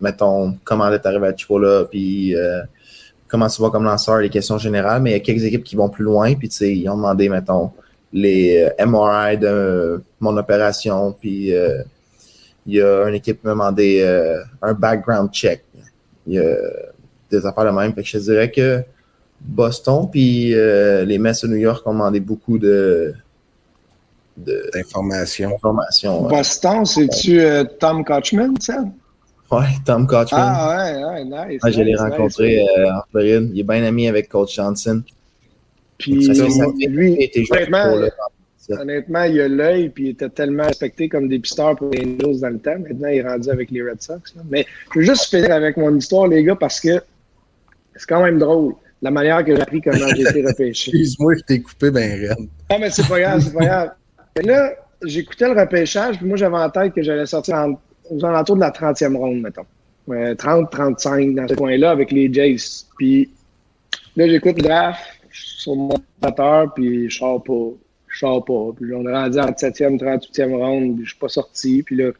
mettons, 0.00 0.56
comment 0.64 0.90
est 0.92 1.04
arrivé 1.06 1.26
à 1.28 1.36
Chipola, 1.36 1.86
puis 1.90 2.34
euh, 2.34 2.62
comment 3.28 3.48
tu 3.48 3.60
vas 3.60 3.70
comme 3.70 3.84
lanceur, 3.84 4.18
les 4.18 4.30
questions 4.30 4.58
générales, 4.58 5.02
mais 5.02 5.10
il 5.10 5.12
y 5.14 5.16
a 5.16 5.20
quelques 5.20 5.44
équipes 5.44 5.64
qui 5.64 5.76
vont 5.76 5.88
plus 5.88 6.04
loin, 6.04 6.34
puis 6.34 6.48
tu 6.48 6.56
sais, 6.56 6.76
ils 6.76 6.88
ont 6.88 6.96
demandé, 6.96 7.28
mettons, 7.28 7.72
les 8.14 8.70
MRI 8.86 9.36
de 9.36 10.02
mon 10.20 10.36
opération, 10.36 11.12
puis 11.12 11.52
il 12.66 12.72
y 12.72 12.80
a 12.80 13.08
une 13.08 13.16
équipe 13.16 13.40
qui 13.40 13.46
m'a 13.46 13.52
demandé 13.52 14.02
un 14.62 14.72
background 14.72 15.30
check. 15.32 15.64
Il 16.26 16.34
y 16.34 16.38
a 16.38 16.54
des 17.30 17.44
affaires 17.44 17.66
de 17.66 17.70
même. 17.70 17.92
Fait 17.92 18.02
que 18.02 18.08
je 18.08 18.18
dirais 18.18 18.50
que 18.50 18.82
Boston 19.40 20.08
puis 20.10 20.54
les 20.54 21.18
Mets 21.18 21.32
de 21.42 21.48
New 21.48 21.56
York 21.56 21.86
ont 21.86 21.92
demandé 21.92 22.20
beaucoup 22.20 22.58
de 22.58 23.14
d'informations. 24.36 25.58
Boston, 26.28 26.84
c'est-tu 26.84 27.40
Tom 27.78 28.04
Kochman, 28.04 28.54
ça? 28.60 28.84
Ouais, 29.50 29.66
Tom 29.84 30.06
Kochman. 30.06 30.40
Ah 30.40 30.76
ouais, 30.76 31.04
ouais, 31.04 31.24
nice. 31.24 31.60
je 31.64 31.80
l'ai 31.82 31.94
rencontré 31.94 32.60
euh, 32.60 32.90
en 32.90 33.02
Floride. 33.10 33.50
Il 33.52 33.60
est 33.60 33.62
bien 33.62 33.84
ami 33.84 34.08
avec 34.08 34.28
Coach 34.28 34.56
Johnson. 34.56 35.02
Puis 35.98 36.12
lui, 36.86 37.30
honnêtement, 37.50 38.08
honnêtement, 38.70 39.22
il 39.24 39.40
a 39.40 39.48
l'œil, 39.48 39.88
puis 39.90 40.04
il 40.04 40.10
était 40.10 40.28
tellement 40.28 40.64
respecté 40.64 41.08
comme 41.08 41.28
dépisteur 41.28 41.76
pour 41.76 41.90
les 41.90 42.02
Angels 42.02 42.40
dans 42.40 42.48
le 42.48 42.58
temps. 42.58 42.78
Maintenant, 42.78 43.08
il 43.08 43.18
est 43.18 43.22
rendu 43.22 43.50
avec 43.50 43.70
les 43.70 43.82
Red 43.82 44.02
Sox. 44.02 44.34
Mais 44.50 44.66
je 44.92 45.00
veux 45.00 45.04
juste 45.04 45.26
finir 45.26 45.52
avec 45.52 45.76
mon 45.76 45.94
histoire, 45.96 46.26
les 46.28 46.42
gars, 46.42 46.56
parce 46.56 46.80
que 46.80 47.00
c'est 47.94 48.08
quand 48.08 48.22
même 48.22 48.38
drôle. 48.38 48.74
La 49.02 49.10
manière 49.10 49.44
que 49.44 49.54
j'ai 49.54 49.60
appris 49.60 49.82
comment 49.82 50.08
j'ai 50.16 50.22
été 50.22 50.46
repêché. 50.46 50.90
Excuse-moi, 50.94 51.34
je 51.36 51.42
t'ai 51.42 51.60
coupé 51.60 51.90
ben 51.90 52.28
raide. 52.28 52.48
Ah, 52.70 52.78
mais 52.78 52.90
c'est 52.90 53.06
pas 53.06 53.20
grave, 53.20 53.42
c'est 53.44 53.52
pas 53.52 53.64
grave. 53.64 53.90
Et 54.36 54.42
là, 54.42 54.72
j'écoutais 55.04 55.52
le 55.52 55.60
repêchage, 55.60 56.16
puis 56.16 56.26
moi, 56.26 56.36
j'avais 56.36 56.56
en 56.56 56.70
tête 56.70 56.94
que 56.94 57.02
j'allais 57.02 57.26
sortir 57.26 57.54
en 57.56 57.78
aux 58.10 58.24
alentours 58.24 58.56
de 58.56 58.60
la 58.60 58.70
30e 58.70 59.16
ronde, 59.16 59.40
mettons. 59.40 59.64
30, 60.36 60.70
35 60.70 61.34
dans 61.34 61.48
ce 61.48 61.54
coin-là 61.54 61.90
avec 61.90 62.12
les 62.12 62.32
Jays. 62.32 62.84
Puis 62.98 63.30
là, 64.16 64.28
j'écoute 64.28 64.56
le 64.56 64.62
draft 64.62 65.00
sur 65.64 65.76
mon 65.76 65.90
ordinateur, 65.90 66.74
puis 66.74 67.10
je 67.10 67.16
sors 67.16 67.42
pas. 67.42 67.70
Je 68.08 68.18
sors 68.18 68.44
pas. 68.44 68.70
Puis 68.76 68.94
on 68.94 69.06
est 69.08 69.12
rendu 69.12 69.38
en 69.38 69.50
7e, 69.50 69.98
38e 69.98 70.54
ronde, 70.54 70.96
puis 70.96 71.04
je 71.04 71.10
suis 71.10 71.18
pas 71.18 71.28
sorti. 71.28 71.82
Puis 71.82 71.96
là, 71.96 72.10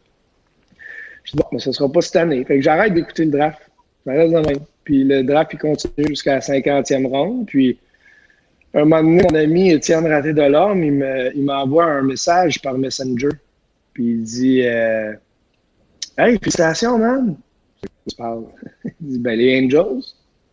je 1.24 1.32
dis, 1.32 1.36
bon, 1.36 1.44
mais 1.52 1.58
ce 1.58 1.72
sera 1.72 1.90
pas 1.90 2.00
cette 2.00 2.16
année. 2.16 2.44
Fait 2.44 2.56
que 2.56 2.62
j'arrête 2.62 2.94
d'écouter 2.94 3.26
le 3.26 3.30
draft. 3.30 3.60
Je 4.06 4.10
reste 4.10 4.32
de 4.32 4.60
Puis 4.82 5.04
le 5.04 5.22
draft, 5.22 5.52
il 5.52 5.58
continue 5.58 6.08
jusqu'à 6.08 6.34
la 6.34 6.40
50e 6.40 7.06
ronde. 7.06 7.46
Puis 7.46 7.78
un 8.74 8.84
moment 8.84 9.02
donné, 9.02 9.22
mon 9.22 9.34
ami 9.34 9.70
Étienne 9.70 10.06
Raté-Delorme, 10.06 10.82
il 10.82 11.44
m'envoie 11.44 11.84
un 11.84 12.02
message 12.02 12.60
par 12.60 12.76
Messenger. 12.76 13.30
Puis 13.92 14.04
il 14.04 14.22
dit 14.22 14.62
euh, 14.62 15.12
Hey, 16.18 16.38
félicitations, 16.38 16.98
man! 16.98 17.36
Je 18.06 18.14
parle. 18.16 18.44
Il 19.00 19.06
dit, 19.06 19.18
ben, 19.18 19.38
les 19.38 19.58
Angels. 19.58 20.02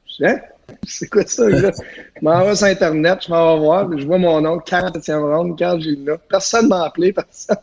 Je 0.08 0.26
dis? 0.26 0.42
C'est 0.88 1.10
quoi 1.10 1.26
ça, 1.26 1.50
là? 1.50 1.72
Je 2.20 2.26
m'en 2.26 2.46
vais 2.46 2.56
sur 2.56 2.68
Internet, 2.68 3.20
je 3.26 3.32
m'en 3.32 3.56
vais 3.56 3.60
voir, 3.62 3.98
je 3.98 4.06
vois 4.06 4.18
mon 4.18 4.42
nom, 4.42 4.58
40e 4.58 5.36
ronde, 5.36 5.58
Carl 5.58 5.82
Gilna. 5.82 6.18
Personne 6.30 6.68
m'a 6.68 6.86
appelé, 6.86 7.14
personne. 7.14 7.58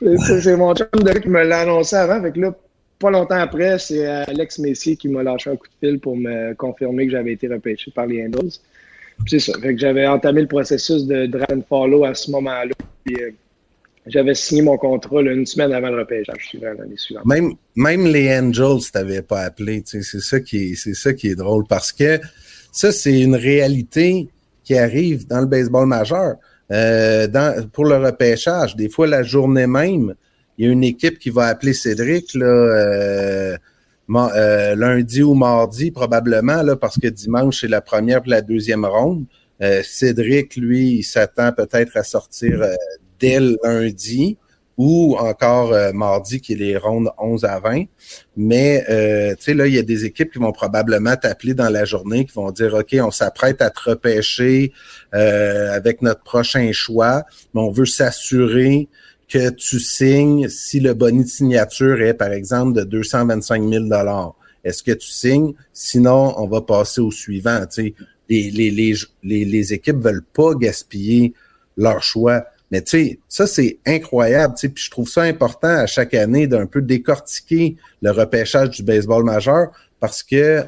c'est 0.42 0.56
mon 0.56 0.74
chum 0.74 0.88
de 0.94 1.18
qui 1.18 1.28
me 1.28 1.42
l'a 1.44 1.60
annoncé 1.60 1.96
avant. 1.96 2.20
Fait 2.22 2.32
que 2.32 2.40
là, 2.40 2.54
pas 2.98 3.10
longtemps 3.10 3.36
après, 3.36 3.78
c'est 3.78 4.06
Alex 4.06 4.58
Messier 4.58 4.96
qui 4.96 5.08
m'a 5.08 5.22
lâché 5.22 5.50
un 5.50 5.56
coup 5.56 5.66
de 5.66 5.88
fil 5.88 6.00
pour 6.00 6.16
me 6.16 6.54
confirmer 6.54 7.06
que 7.06 7.12
j'avais 7.12 7.32
été 7.32 7.48
repêché 7.48 7.90
par 7.90 8.06
les 8.06 8.26
Angels. 8.26 8.50
c'est 9.26 9.38
ça. 9.38 9.52
Fait 9.60 9.74
que 9.74 9.80
j'avais 9.80 10.06
entamé 10.06 10.42
le 10.42 10.48
processus 10.48 11.06
de 11.06 11.26
draft 11.26 11.52
and 11.52 11.62
follow 11.68 12.04
à 12.04 12.14
ce 12.14 12.30
moment-là. 12.32 12.72
Euh, 13.10 13.30
j'avais 14.08 14.34
signé 14.34 14.62
mon 14.62 14.76
contrat 14.76 15.20
une 15.20 15.46
semaine 15.46 15.72
avant 15.72 15.90
le 15.90 16.00
repêchage 16.00 16.56
l'année 16.60 16.96
suivante. 16.96 17.26
Même, 17.26 17.52
même 17.76 18.06
les 18.06 18.36
Angels 18.38 18.90
t'avaient 18.92 19.22
pas 19.22 19.42
appelé. 19.42 19.82
C'est 19.84 20.02
ça, 20.02 20.40
qui 20.40 20.74
est, 20.74 21.34
drôle 21.34 21.64
parce 21.68 21.92
que 21.92 22.20
ça, 22.72 22.92
c'est 22.92 23.20
une 23.20 23.36
réalité 23.36 24.28
qui 24.64 24.76
arrive 24.76 25.26
dans 25.26 25.40
le 25.40 25.46
baseball 25.46 25.86
majeur. 25.86 26.36
Euh, 26.70 27.26
pour 27.72 27.86
le 27.86 27.96
repêchage, 27.96 28.76
des 28.76 28.88
fois, 28.88 29.06
la 29.06 29.22
journée 29.22 29.66
même, 29.66 30.14
il 30.58 30.66
y 30.66 30.68
a 30.68 30.72
une 30.72 30.84
équipe 30.84 31.18
qui 31.18 31.30
va 31.30 31.46
appeler 31.46 31.72
Cédric 31.72 32.34
là, 32.34 32.46
euh, 32.46 33.56
euh, 34.10 34.74
lundi 34.74 35.22
ou 35.22 35.34
mardi, 35.34 35.90
probablement, 35.90 36.62
parce 36.76 36.98
que 36.98 37.08
dimanche, 37.08 37.60
c'est 37.60 37.68
la 37.68 37.80
première 37.80 38.22
et 38.26 38.30
la 38.30 38.42
deuxième 38.42 38.84
ronde. 38.84 39.24
Cédric, 39.82 40.54
lui, 40.56 40.98
il 40.98 41.02
s'attend 41.02 41.52
peut-être 41.52 41.96
à 41.96 42.04
sortir 42.04 42.62
dès 43.18 43.40
lundi 43.40 44.36
ou 44.78 45.16
encore 45.18 45.72
euh, 45.72 45.92
mardi 45.92 46.40
qui 46.40 46.52
est 46.52 46.56
les 46.56 46.76
rondes 46.76 47.10
11 47.18 47.44
à 47.44 47.58
20. 47.58 47.84
Mais 48.36 48.84
euh, 48.88 49.34
tu 49.34 49.42
sais, 49.42 49.54
là, 49.54 49.66
il 49.66 49.74
y 49.74 49.78
a 49.78 49.82
des 49.82 50.04
équipes 50.04 50.32
qui 50.32 50.38
vont 50.38 50.52
probablement 50.52 51.16
t'appeler 51.16 51.52
dans 51.52 51.68
la 51.68 51.84
journée, 51.84 52.24
qui 52.24 52.32
vont 52.32 52.52
dire 52.52 52.74
OK, 52.74 52.96
on 53.00 53.10
s'apprête 53.10 53.60
à 53.60 53.70
te 53.70 53.90
repêcher 53.90 54.72
euh, 55.14 55.74
avec 55.74 56.00
notre 56.00 56.22
prochain 56.22 56.70
choix, 56.72 57.24
mais 57.52 57.60
on 57.60 57.72
veut 57.72 57.86
s'assurer 57.86 58.88
que 59.28 59.50
tu 59.50 59.80
signes 59.80 60.48
si 60.48 60.78
le 60.78 60.94
bonus 60.94 61.26
de 61.26 61.30
signature 61.30 62.00
est, 62.00 62.14
par 62.14 62.32
exemple, 62.32 62.78
de 62.78 62.84
225 62.84 63.68
000 63.68 63.84
Est-ce 64.64 64.82
que 64.84 64.92
tu 64.92 65.08
signes? 65.08 65.54
Sinon, 65.72 66.34
on 66.38 66.46
va 66.46 66.60
passer 66.60 67.00
au 67.00 67.10
suivant. 67.10 67.60
Tu 67.66 67.82
sais, 67.82 67.94
les, 68.28 68.50
les, 68.50 68.70
les, 68.70 69.44
les 69.44 69.72
équipes 69.72 69.98
veulent 69.98 70.24
pas 70.24 70.54
gaspiller 70.54 71.34
leur 71.76 72.02
choix. 72.02 72.44
Mais 72.70 72.82
tu 72.82 72.90
sais, 72.90 73.18
ça, 73.28 73.46
c'est 73.46 73.78
incroyable. 73.86 74.54
Puis 74.54 74.84
je 74.84 74.90
trouve 74.90 75.08
ça 75.08 75.22
important 75.22 75.68
à 75.68 75.86
chaque 75.86 76.14
année 76.14 76.46
d'un 76.46 76.66
peu 76.66 76.82
décortiquer 76.82 77.76
le 78.02 78.10
repêchage 78.10 78.70
du 78.70 78.82
baseball 78.82 79.24
majeur 79.24 79.68
parce 80.00 80.22
que 80.22 80.64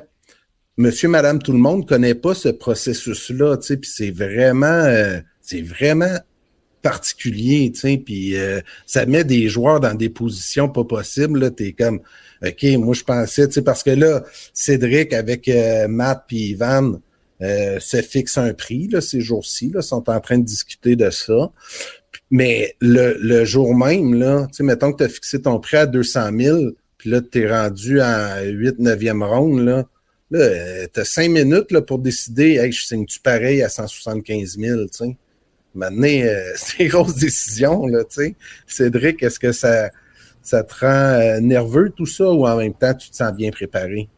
monsieur, 0.77 1.09
madame, 1.09 1.41
tout 1.41 1.53
le 1.53 1.59
monde 1.59 1.87
connaît 1.87 2.15
pas 2.15 2.35
ce 2.35 2.49
processus-là. 2.49 3.59
Puis 3.59 3.79
c'est 3.83 4.11
vraiment, 4.11 4.67
euh, 4.67 5.21
c'est 5.41 5.63
vraiment 5.63 6.17
particulier, 6.83 7.71
tu 7.73 7.81
sais, 7.81 8.03
puis 8.03 8.37
euh, 8.37 8.61
ça 8.87 9.05
met 9.05 9.25
des 9.25 9.49
joueurs 9.49 9.81
dans 9.81 9.95
des 9.95 10.09
positions 10.09 10.69
pas 10.69 10.85
possibles. 10.85 11.55
Tu 11.55 11.67
es 11.67 11.73
comme, 11.73 12.01
OK, 12.43 12.65
moi 12.79 12.95
je 12.95 13.05
pensais, 13.05 13.47
tu 13.47 13.55
sais, 13.55 13.63
parce 13.63 13.83
que 13.83 13.91
là, 13.91 14.23
Cédric 14.55 15.13
avec 15.13 15.49
euh, 15.49 15.89
Matt 15.89 16.25
puis 16.27 16.51
Ivan, 16.51 17.01
se 17.41 18.03
fixe 18.03 18.37
un 18.39 18.53
prix 18.53 18.89
là, 18.89 19.01
ces 19.01 19.21
jours-ci, 19.21 19.71
là, 19.75 19.83
sont 19.83 20.09
en 20.11 20.21
train 20.21 20.39
de 20.39 20.45
discuter 20.45 20.97
de 20.97 21.11
ça. 21.11 21.53
Mais 22.31 22.77
le, 22.81 23.17
le 23.21 23.45
jour 23.45 23.75
même, 23.75 24.15
là, 24.15 24.47
mettons 24.61 24.93
que 24.93 24.99
tu 24.99 25.05
as 25.05 25.09
fixé 25.09 25.43
ton 25.43 25.59
prix 25.59 25.79
à 25.79 25.87
200 25.87 26.31
000, 26.39 26.59
puis 26.97 27.11
là, 27.11 27.21
tu 27.21 27.41
es 27.41 27.51
rendu 27.51 28.01
à 28.01 28.43
8, 28.43 28.79
9e 28.79 29.25
ronde, 29.25 29.65
là, 29.65 29.85
là 30.31 30.39
euh, 30.39 30.87
tu 30.93 31.01
as 31.01 31.05
cinq 31.05 31.31
minutes 31.31 31.73
là, 31.73 31.83
pour 31.83 31.99
décider, 31.99 32.57
hey, 32.57 32.71
je 32.71 32.85
signe-tu 32.85 33.21
pareil 33.21 33.63
à 33.63 33.69
175 33.69 34.59
000, 34.59 34.83
tu 34.83 34.89
sais? 34.93 35.17
Maintenant, 35.75 36.07
euh, 36.07 36.53
c'est 36.57 36.85
une 36.85 36.91
grosse 36.91 37.17
décision, 37.17 37.87
là, 37.87 38.05
tu 38.05 38.23
sais. 38.23 38.35
Cédric, 38.67 39.23
est-ce 39.23 39.41
que 39.41 39.51
ça, 39.51 39.91
ça 40.43 40.63
te 40.63 40.75
rend 40.85 41.41
nerveux, 41.41 41.91
tout 41.91 42.07
ça, 42.07 42.31
ou 42.31 42.47
en 42.47 42.57
même 42.57 42.75
temps, 42.75 42.95
tu 42.95 43.11
te 43.11 43.17
sens 43.17 43.33
bien 43.33 43.51
préparé? 43.51 44.09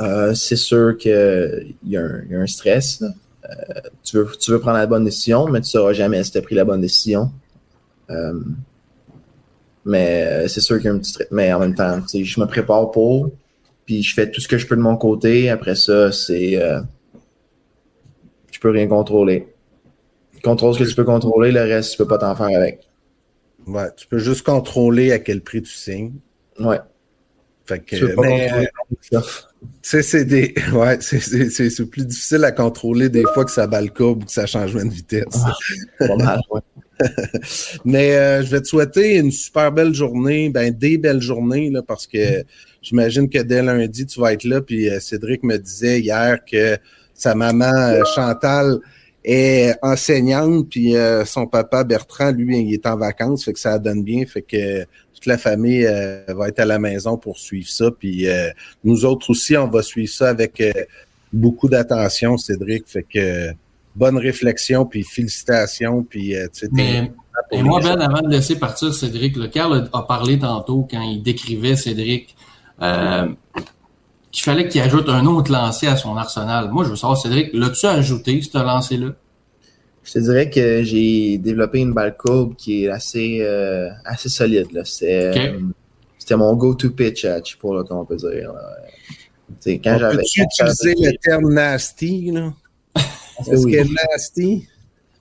Euh, 0.00 0.34
c'est 0.34 0.56
sûr 0.56 0.96
qu'il 0.96 1.76
y, 1.84 1.96
a 1.96 2.02
un 2.02 2.46
stress. 2.46 3.02
Euh, 3.02 3.80
tu, 4.02 4.16
veux, 4.16 4.28
tu 4.38 4.50
veux 4.50 4.60
prendre 4.60 4.78
la 4.78 4.86
bonne 4.86 5.04
décision, 5.04 5.46
mais 5.46 5.60
tu 5.60 5.66
ne 5.66 5.70
sauras 5.70 5.92
jamais 5.92 6.22
si 6.24 6.32
tu 6.32 6.38
as 6.38 6.42
pris 6.42 6.54
la 6.54 6.64
bonne 6.64 6.80
décision. 6.80 7.30
Euh, 8.10 8.40
mais 9.84 10.48
c'est 10.48 10.60
sûr 10.60 10.76
qu'il 10.76 10.86
y 10.86 10.88
a 10.88 10.92
un 10.92 10.98
petit 10.98 11.10
stress. 11.10 11.28
Mais 11.30 11.52
en 11.52 11.60
même 11.60 11.74
temps, 11.74 12.00
je 12.12 12.40
me 12.40 12.46
prépare 12.46 12.90
pour, 12.90 13.30
puis 13.84 14.02
je 14.02 14.14
fais 14.14 14.30
tout 14.30 14.40
ce 14.40 14.48
que 14.48 14.56
je 14.58 14.66
peux 14.66 14.76
de 14.76 14.80
mon 14.80 14.96
côté. 14.96 15.50
Après 15.50 15.74
ça, 15.74 16.12
c'est. 16.12 16.52
je 18.50 18.60
peux 18.60 18.70
rien 18.70 18.86
contrôler. 18.86 19.48
Contrôle 20.42 20.74
ce 20.74 20.78
que 20.78 20.88
tu 20.88 20.94
peux 20.94 21.04
contrôler, 21.04 21.52
le 21.52 21.60
reste, 21.60 21.92
tu 21.92 21.98
peux 21.98 22.06
pas 22.06 22.16
t'en 22.16 22.34
faire 22.34 22.56
avec. 22.56 22.80
Ouais, 23.66 23.88
tu 23.94 24.06
peux 24.06 24.18
juste 24.18 24.42
contrôler 24.46 25.12
à 25.12 25.18
quel 25.18 25.42
prix 25.42 25.60
tu 25.60 25.72
signes. 25.72 26.14
Ouais. 26.58 26.78
Fait 27.70 27.78
que, 27.78 28.14
contrôler 29.82 30.02
c'est 30.02 30.24
des. 30.24 30.54
Ouais, 30.72 30.98
c'est 31.00 31.90
plus 31.90 32.04
difficile 32.04 32.44
à 32.44 32.50
contrôler 32.50 33.08
des 33.08 33.24
fois 33.34 33.44
que 33.44 33.50
ça 33.50 33.66
bat 33.68 33.80
le 33.80 33.90
courbe 33.90 34.22
ou 34.22 34.26
que 34.26 34.32
ça 34.32 34.46
change 34.46 34.74
de 34.74 34.88
vitesse. 34.88 35.24
Ah, 35.34 35.54
pas 35.98 36.16
mal, 36.16 36.40
ouais. 36.50 36.60
Mais 37.84 38.16
euh, 38.16 38.42
je 38.42 38.50
vais 38.50 38.60
te 38.60 38.66
souhaiter 38.66 39.16
une 39.18 39.30
super 39.30 39.70
belle 39.70 39.94
journée, 39.94 40.50
ben 40.50 40.70
des 40.76 40.98
belles 40.98 41.22
journées, 41.22 41.70
là, 41.70 41.82
parce 41.82 42.06
que 42.06 42.44
j'imagine 42.82 43.28
que 43.28 43.38
dès 43.38 43.62
lundi, 43.62 44.04
tu 44.04 44.20
vas 44.20 44.32
être 44.32 44.44
là. 44.44 44.60
Puis 44.60 44.90
euh, 44.90 44.98
Cédric 44.98 45.44
me 45.44 45.56
disait 45.56 46.00
hier 46.00 46.44
que 46.44 46.76
sa 47.14 47.34
maman 47.34 47.72
euh, 47.72 48.02
Chantal 48.16 48.80
est 49.24 49.74
enseignante, 49.82 50.68
puis 50.68 50.94
son 51.26 51.46
papa 51.46 51.84
Bertrand, 51.84 52.32
lui, 52.32 52.58
il 52.58 52.74
est 52.74 52.86
en 52.86 52.96
vacances, 52.96 53.44
fait 53.44 53.52
que 53.52 53.60
ça 53.60 53.78
donne 53.78 54.02
bien, 54.02 54.24
fait 54.26 54.42
que 54.42 54.86
toute 55.20 55.26
la 55.26 55.36
famille 55.36 55.84
euh, 55.84 56.24
va 56.28 56.48
être 56.48 56.60
à 56.60 56.64
la 56.64 56.78
maison 56.78 57.18
pour 57.18 57.38
suivre 57.38 57.68
ça. 57.68 57.90
Puis 57.90 58.26
euh, 58.26 58.48
nous 58.84 59.04
autres 59.04 59.28
aussi, 59.28 59.54
on 59.54 59.68
va 59.68 59.82
suivre 59.82 60.10
ça 60.10 60.30
avec 60.30 60.62
euh, 60.62 60.72
beaucoup 61.30 61.68
d'attention, 61.68 62.38
Cédric. 62.38 62.84
Fait 62.86 63.02
que 63.02 63.50
bonne 63.94 64.16
réflexion, 64.16 64.86
puis 64.86 65.04
félicitations. 65.04 66.04
Puis, 66.04 66.34
Mais, 66.72 67.12
et 67.52 67.62
moi, 67.62 67.80
Ben, 67.80 68.00
avant 68.00 68.22
de 68.22 68.30
laisser 68.30 68.58
partir 68.58 68.94
Cédric, 68.94 69.36
le 69.36 69.48
Carl 69.48 69.90
a, 69.92 70.02
parlé 70.02 70.38
tantôt 70.38 70.88
quand 70.90 71.02
il 71.02 71.22
décrivait 71.22 71.76
Cédric 71.76 72.34
qu'il 74.32 74.44
fallait 74.44 74.68
qu'il 74.68 74.80
ajoute 74.80 75.08
un 75.08 75.26
autre 75.26 75.50
lancé 75.50 75.86
à 75.86 75.96
son 75.96 76.16
arsenal. 76.16 76.70
Moi, 76.70 76.84
je 76.84 76.90
veux 76.90 76.96
savoir, 76.96 77.18
Cédric, 77.18 77.50
l'as-tu 77.52 77.86
ajouté, 77.86 78.40
ce 78.42 78.58
lancé-là? 78.58 79.08
Je 80.02 80.12
te 80.12 80.18
dirais 80.18 80.50
que 80.50 80.82
j'ai 80.82 81.38
développé 81.38 81.80
une 81.80 81.92
balle 81.92 82.16
courbe 82.16 82.54
qui 82.56 82.84
est 82.84 82.88
assez, 82.88 83.38
euh, 83.42 83.88
assez 84.04 84.28
solide. 84.28 84.68
C'était 84.84 85.54
c'était 86.18 86.36
mon 86.36 86.54
go-to 86.54 86.90
pitch 86.90 87.24
à 87.24 87.42
Chipo, 87.42 87.74
là, 87.74 87.82
comme 87.82 87.98
on 87.98 88.04
peut 88.04 88.16
dire. 88.16 88.52
Quand 89.64 89.98
j'avais. 89.98 90.16
Peux-tu 90.18 90.42
utiliser 90.42 90.94
le 90.94 91.16
terme 91.18 91.52
nasty, 91.52 92.30
là? 92.30 92.52
Est-ce 93.50 93.66
que 93.66 94.12
nasty? 94.12 94.68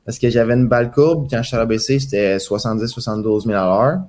Parce 0.05 0.19
que 0.19 0.29
j'avais 0.29 0.53
une 0.53 0.67
balle 0.67 0.91
courbe, 0.91 1.27
quand 1.29 1.41
je 1.41 1.47
suis 1.47 1.55
à 1.55 1.59
l'ABC, 1.59 1.99
c'était 1.99 2.37
70-72 2.37 3.45
000 3.45 3.57
à 3.57 3.65
l'heure. 3.65 4.01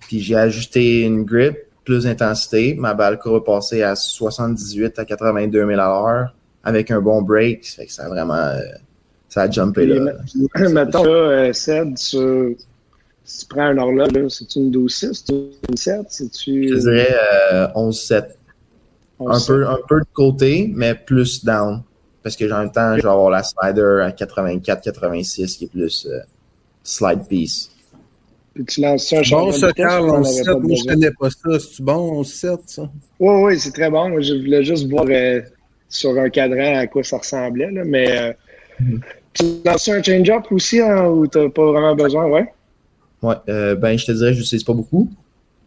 Puis 0.00 0.20
j'ai 0.20 0.36
ajusté 0.36 1.02
une 1.02 1.24
grip, 1.24 1.56
plus 1.84 2.04
d'intensité. 2.04 2.74
Ma 2.74 2.94
balle 2.94 3.18
courbe 3.18 3.42
est 3.42 3.46
passée 3.46 3.82
à 3.82 3.94
78 3.94 4.98
à 4.98 5.04
82 5.04 5.58
000 5.58 5.70
à 5.72 5.74
l'heure 5.74 6.34
avec 6.62 6.90
un 6.90 7.00
bon 7.00 7.22
break. 7.22 7.64
Ça 7.64 7.76
fait 7.76 7.86
que 7.86 7.92
ça 7.92 8.04
a 8.06 8.08
vraiment. 8.08 8.34
Euh, 8.34 8.60
ça 9.28 9.42
a 9.42 9.50
jumpé 9.50 9.86
là. 9.86 10.12
Mettons, 10.70 11.04
là, 11.04 11.10
euh, 11.10 11.52
Ced, 11.52 11.98
sur, 11.98 12.54
si 13.24 13.40
tu 13.40 13.46
prends 13.46 13.62
un 13.62 13.78
horloge, 13.78 14.28
c'est 14.28 14.54
une 14.56 14.70
12-6, 14.70 15.24
c'est 15.26 15.32
une 15.68 15.76
7, 15.76 16.06
c'est-tu. 16.08 16.68
Je 16.68 16.76
dirais 16.76 17.16
euh, 17.52 17.66
11-7. 17.74 18.26
Un 19.26 19.40
peu, 19.40 19.66
un 19.66 19.78
peu 19.88 20.00
de 20.00 20.06
côté, 20.12 20.70
mais 20.74 20.94
plus 20.94 21.44
down. 21.44 21.82
Parce 22.22 22.36
que 22.36 22.50
en 22.52 22.60
même 22.60 22.72
temps, 22.72 22.96
je 22.96 23.02
vais 23.02 23.08
avoir 23.08 23.30
la 23.30 23.42
slider 23.42 24.02
à 24.02 24.10
84-86 24.10 25.56
qui 25.56 25.64
est 25.64 25.68
plus 25.68 26.06
euh, 26.06 26.20
slide 26.82 27.26
piece. 27.26 27.70
Puis 28.54 28.64
tu 28.64 28.80
lances 28.80 29.08
ça 29.08 29.18
un 29.18 29.22
Bon, 29.30 29.52
ça, 29.52 29.72
Carl, 29.72 30.06
11-7. 30.06 30.60
Moi, 30.60 30.76
je 30.76 30.84
connais 30.84 31.10
pas 31.10 31.30
ça. 31.30 31.58
C'est-tu 31.58 31.82
bon, 31.82 32.22
11-7, 32.22 32.58
ça? 32.66 32.90
Oui, 33.18 33.42
oui, 33.42 33.58
c'est 33.58 33.72
très 33.72 33.90
bon. 33.90 34.10
Moi, 34.10 34.20
je 34.20 34.34
voulais 34.34 34.62
juste 34.62 34.88
voir 34.88 35.06
euh, 35.08 35.40
sur 35.88 36.16
un 36.18 36.30
cadran 36.30 36.78
à 36.78 36.86
quoi 36.86 37.02
ça 37.02 37.18
ressemblait. 37.18 37.70
Là. 37.72 37.82
Mais 37.84 38.10
euh, 38.10 38.32
mm-hmm. 38.80 39.00
tu 39.32 39.44
lances 39.64 39.88
un 39.88 40.02
change-up 40.02 40.44
aussi 40.52 40.80
hein, 40.80 41.08
ou 41.08 41.26
tu 41.26 41.38
n'as 41.38 41.48
pas 41.48 41.72
vraiment 41.72 41.96
besoin, 41.96 42.26
ouais? 42.26 42.46
Ouais, 43.22 43.34
euh, 43.48 43.74
ben, 43.74 43.98
je 43.98 44.06
te 44.06 44.12
dirais, 44.12 44.34
je 44.34 44.40
n'utilise 44.40 44.64
pas 44.64 44.72
beaucoup. 44.72 45.08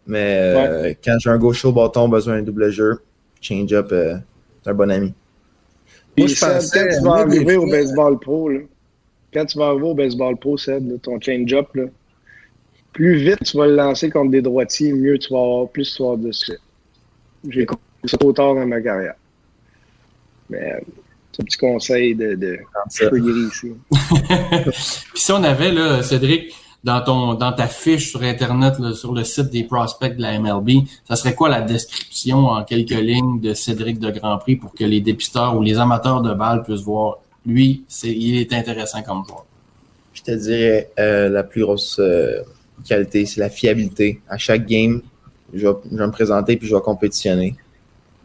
Mais 0.06 0.38
euh, 0.38 0.94
quand 1.04 1.16
j'ai 1.18 1.28
un 1.28 1.38
gauche 1.38 1.62
au 1.66 1.72
bâton, 1.72 2.08
besoin 2.08 2.36
d'un 2.36 2.42
double 2.42 2.70
jeu, 2.70 3.00
change-up, 3.42 3.88
c'est 3.90 4.70
un 4.70 4.74
bon 4.74 4.90
ami. 4.90 5.12
Moi, 6.16 6.26
je 6.26 6.40
pensais, 6.40 6.78
quand 6.78 6.96
tu 6.96 7.04
vas 7.04 7.14
arriver 7.16 7.56
au 7.56 7.66
baseball 7.66 8.18
pro, 8.18 8.48
là, 8.48 8.60
quand 9.34 9.44
tu 9.44 9.58
vas 9.58 9.66
arriver 9.66 9.88
au 9.88 9.94
baseball 9.94 10.36
pro, 10.36 10.56
Seb, 10.56 11.00
ton 11.02 11.20
change-up, 11.20 11.68
plus 12.98 13.14
vite 13.14 13.44
tu 13.44 13.56
vas 13.56 13.68
le 13.68 13.76
lancer 13.76 14.10
contre 14.10 14.32
des 14.32 14.42
droitiers, 14.42 14.92
mieux 14.92 15.20
tu 15.20 15.32
vas 15.32 15.38
avoir, 15.38 15.68
plus 15.68 15.94
tu 15.94 16.02
vas 16.02 16.08
avoir 16.10 16.18
de. 16.18 16.32
J'ai 17.48 17.64
compris 17.64 17.84
ça 18.06 18.16
trop 18.18 18.32
tard 18.32 18.56
dans 18.56 18.66
ma 18.66 18.80
carrière. 18.80 19.14
Mais 20.50 20.82
c'est 21.30 21.42
un 21.42 21.44
petit 21.44 21.58
conseil 21.58 22.16
de, 22.16 22.34
de 22.34 22.58
ici. 23.46 23.72
Puis 25.12 25.22
si 25.22 25.30
on 25.30 25.44
avait, 25.44 25.70
là, 25.70 26.02
Cédric, 26.02 26.52
dans 26.82 27.00
ton 27.00 27.34
dans 27.34 27.52
ta 27.52 27.68
fiche 27.68 28.10
sur 28.10 28.24
Internet, 28.24 28.74
sur 28.94 29.14
le 29.14 29.22
site 29.22 29.50
des 29.50 29.62
prospects 29.62 30.16
de 30.16 30.20
la 30.20 30.36
MLB, 30.40 30.84
ça 31.04 31.14
serait 31.14 31.36
quoi 31.36 31.48
la 31.48 31.60
description 31.60 32.48
en 32.48 32.64
quelques 32.64 32.90
lignes 32.90 33.38
de 33.40 33.54
Cédric 33.54 34.00
de 34.00 34.10
Grand 34.10 34.38
Prix 34.38 34.56
pour 34.56 34.74
que 34.74 34.82
les 34.82 35.00
dépisteurs 35.00 35.56
ou 35.56 35.62
les 35.62 35.78
amateurs 35.78 36.20
de 36.20 36.34
balles 36.34 36.64
puissent 36.64 36.80
voir 36.80 37.18
lui, 37.46 37.84
c'est 37.86 38.10
il 38.10 38.40
est 38.40 38.52
intéressant 38.52 39.04
comme 39.04 39.24
joueur? 39.24 39.46
Je 40.14 40.22
te 40.22 40.32
dirais 40.32 40.90
euh, 40.98 41.28
la 41.28 41.44
plus 41.44 41.62
grosse 41.62 42.00
euh, 42.00 42.42
qualité, 42.86 43.26
c'est 43.26 43.40
la 43.40 43.50
fiabilité. 43.50 44.20
À 44.28 44.38
chaque 44.38 44.66
game, 44.66 45.02
je 45.52 45.66
vais, 45.66 45.74
me 45.90 46.10
présenter 46.10 46.56
puis 46.56 46.68
je 46.68 46.74
vais 46.74 46.80
compétitionner. 46.80 47.54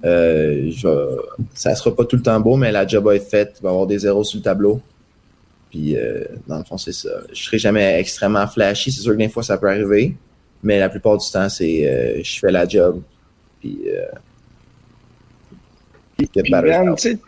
Euh, 0.06 0.70
je, 0.70 1.18
ça 1.54 1.74
sera 1.76 1.96
pas 1.96 2.06
tout 2.06 2.18
le 2.18 2.22
temps 2.22 2.40
beau, 2.40 2.58
mais 2.58 2.72
la 2.72 2.86
job 2.86 3.06
va 3.06 3.16
être 3.16 3.30
faite. 3.30 3.56
Il 3.60 3.64
va 3.64 3.70
y 3.70 3.72
avoir 3.72 3.88
des 3.88 4.00
zéros 4.00 4.24
sur 4.24 4.38
le 4.38 4.44
tableau. 4.44 4.82
Puis, 5.74 5.98
euh, 5.98 6.26
dans 6.48 6.60
le 6.60 6.64
fond, 6.64 6.78
c'est 6.78 6.94
ça. 6.94 7.10
Je 7.32 7.44
serai 7.46 7.58
jamais 7.58 8.00
extrêmement 8.00 8.46
flashy. 8.46 8.92
C'est 8.92 9.02
sûr 9.02 9.14
que 9.14 9.18
des 9.18 9.30
fois, 9.30 9.42
ça 9.42 9.58
peut 9.58 9.70
arriver. 9.70 10.16
Mais 10.62 10.80
la 10.80 10.88
plupart 10.88 11.18
du 11.18 11.28
temps, 11.30 11.50
c'est 11.50 11.90
euh, 11.90 12.22
je 12.24 12.40
fais 12.40 12.52
la 12.52 12.68
job. 12.68 13.02
Puis, 13.60 13.80
euh, 13.88 14.06
ben, 16.20 16.96
tu 16.96 17.20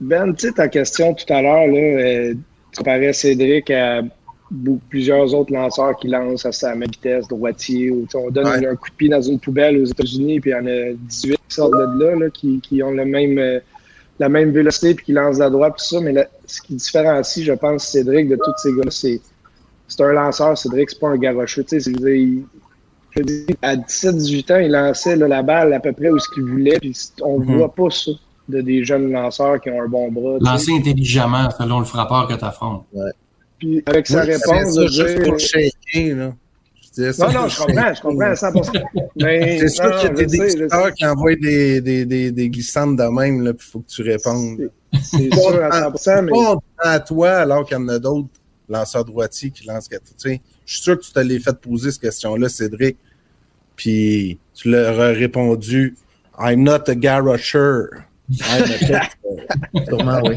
ben, 0.00 0.34
sais, 0.38 0.52
ta 0.52 0.68
question 0.68 1.12
tout 1.12 1.30
à 1.30 1.42
l'heure, 1.42 1.66
là, 1.66 2.32
tu 2.32 2.78
comparais 2.78 3.12
Cédric 3.12 3.70
à 3.70 4.00
plusieurs 4.88 5.34
autres 5.34 5.52
lanceurs 5.52 5.96
qui 5.96 6.08
lancent 6.08 6.46
à 6.46 6.52
sa 6.52 6.74
même 6.74 6.88
vitesse, 6.90 7.26
droitier. 7.28 7.90
Ou, 7.90 8.06
on 8.14 8.30
donne 8.30 8.46
un 8.46 8.76
coup 8.76 8.90
de 8.90 8.94
pied 8.96 9.08
dans 9.08 9.22
une 9.22 9.38
poubelle 9.38 9.80
aux 9.80 9.84
États-Unis, 9.84 10.40
puis 10.40 10.50
il 10.50 10.54
y 10.54 10.56
en 10.56 10.66
a 10.66 10.92
18 10.92 11.36
qui 11.48 11.54
sortent 11.54 11.72
de 11.72 12.04
là, 12.04 12.16
là 12.16 12.30
qui, 12.30 12.60
qui, 12.60 12.82
ont 12.82 12.92
le 12.92 13.04
même 13.04 13.60
la 14.20 14.28
même 14.28 14.52
vélocité 14.52 14.94
puis 14.94 15.06
qui 15.06 15.12
lance 15.12 15.38
la 15.38 15.50
droite, 15.50 15.74
tout 15.78 15.84
ça. 15.84 16.00
Mais 16.00 16.14
ce 16.46 16.60
qui 16.62 16.74
différencie, 16.74 17.44
je 17.44 17.52
pense, 17.52 17.84
Cédric 17.84 18.28
de 18.28 18.36
tous 18.36 18.52
ces 18.58 18.72
gars-là, 18.72 18.90
c'est 18.90 19.20
c'est 19.86 20.02
un 20.02 20.12
lanceur, 20.12 20.56
Cédric, 20.56 20.90
c'est 20.90 20.98
pas 20.98 21.08
un 21.08 21.16
garocheux. 21.16 21.64
Tu 21.64 21.80
sais, 21.80 21.92
je 23.16 23.22
dis, 23.22 23.46
à 23.62 23.76
17-18 23.76 24.52
ans, 24.52 24.58
il 24.58 24.72
lançait 24.72 25.16
la 25.16 25.42
balle 25.42 25.72
à 25.72 25.80
peu 25.80 25.92
près 25.92 26.10
où 26.10 26.18
ce 26.18 26.28
qu'il 26.30 26.44
voulait, 26.44 26.78
puis 26.80 26.96
on 27.22 27.38
ne 27.38 27.44
mhm. 27.44 27.56
voit 27.58 27.74
pas 27.74 27.90
ça 27.90 28.10
de 28.48 28.60
des 28.60 28.84
jeunes 28.84 29.10
lanceurs 29.10 29.60
qui 29.60 29.70
ont 29.70 29.80
un 29.80 29.88
bon 29.88 30.10
bras. 30.10 30.38
Lancer 30.40 30.72
intelligemment 30.72 31.48
selon 31.50 31.78
le 31.78 31.84
frappeur 31.84 32.26
que 32.28 32.34
tu 32.34 32.44
affrontes. 32.44 32.84
Ouais. 32.92 33.10
Puis 33.64 33.82
avec 33.86 34.06
sa 34.06 34.22
réponse, 34.22 34.74
de 34.74 34.86
juste 34.88 35.24
pour 35.24 35.38
shaker, 35.38 36.16
là. 36.16 36.34
Non, 36.96 37.32
non, 37.32 37.48
je 37.48 37.58
comprends, 37.58 37.94
je 37.94 38.02
comprends 38.02 38.26
à 38.26 38.34
100%. 38.34 38.84
C'est 39.58 39.68
sûr 39.68 39.96
qu'il 39.96 40.08
y 40.08 40.10
a 40.10 40.14
des 40.14 40.26
détecteurs 40.26 40.94
qui 40.94 41.04
envoient 41.04 41.34
des, 41.34 41.80
des, 41.80 42.04
des, 42.04 42.30
des, 42.30 42.48
glissantes 42.50 42.96
de 42.96 43.02
même, 43.02 43.42
là, 43.42 43.52
puis 43.52 43.66
il 43.66 43.70
faut 43.72 43.80
que 43.80 43.88
tu 43.88 44.02
répondes. 44.02 44.70
C'est 44.92 45.34
sûr 45.34 45.64
à 45.64 45.90
100%. 45.90 46.22
mais... 46.22 46.30
pas 46.30 46.90
à 46.90 47.00
toi, 47.00 47.30
alors 47.30 47.66
qu'il 47.66 47.76
y 47.76 47.80
en 47.80 47.88
a 47.88 47.98
d'autres 47.98 48.28
lanceurs 48.68 49.04
droitiers 49.04 49.50
qui 49.50 49.66
lancent. 49.66 49.88
Tu 49.88 49.98
sais, 50.16 50.40
je 50.64 50.74
suis 50.74 50.82
sûr 50.82 50.96
que 50.96 51.04
tu 51.04 51.12
t'as 51.12 51.24
fait 51.24 51.60
poser 51.60 51.90
cette 51.90 52.02
question-là, 52.02 52.48
Cédric, 52.48 52.96
puis 53.74 54.38
tu 54.54 54.70
leur 54.70 55.00
as 55.00 55.08
répondu 55.08 55.96
I'm 56.38 56.62
not 56.62 56.88
a 56.88 56.94
garrocher. 56.94 57.86
A 58.42 59.84
Sûrement, 59.86 60.20
oui. 60.24 60.36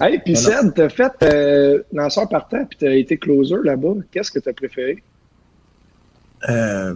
hey, 0.00 0.18
puis 0.18 0.36
Ced, 0.36 0.74
t'as 0.74 0.88
fait 0.88 1.12
euh, 1.22 1.82
lanceur 1.92 2.28
partant, 2.28 2.64
puis 2.64 2.78
t'as 2.78 2.94
été 2.94 3.16
closer 3.16 3.56
là-bas. 3.62 3.94
Qu'est-ce 4.10 4.32
que 4.32 4.40
t'as 4.40 4.52
préféré? 4.52 5.02
Euh, 6.48 6.94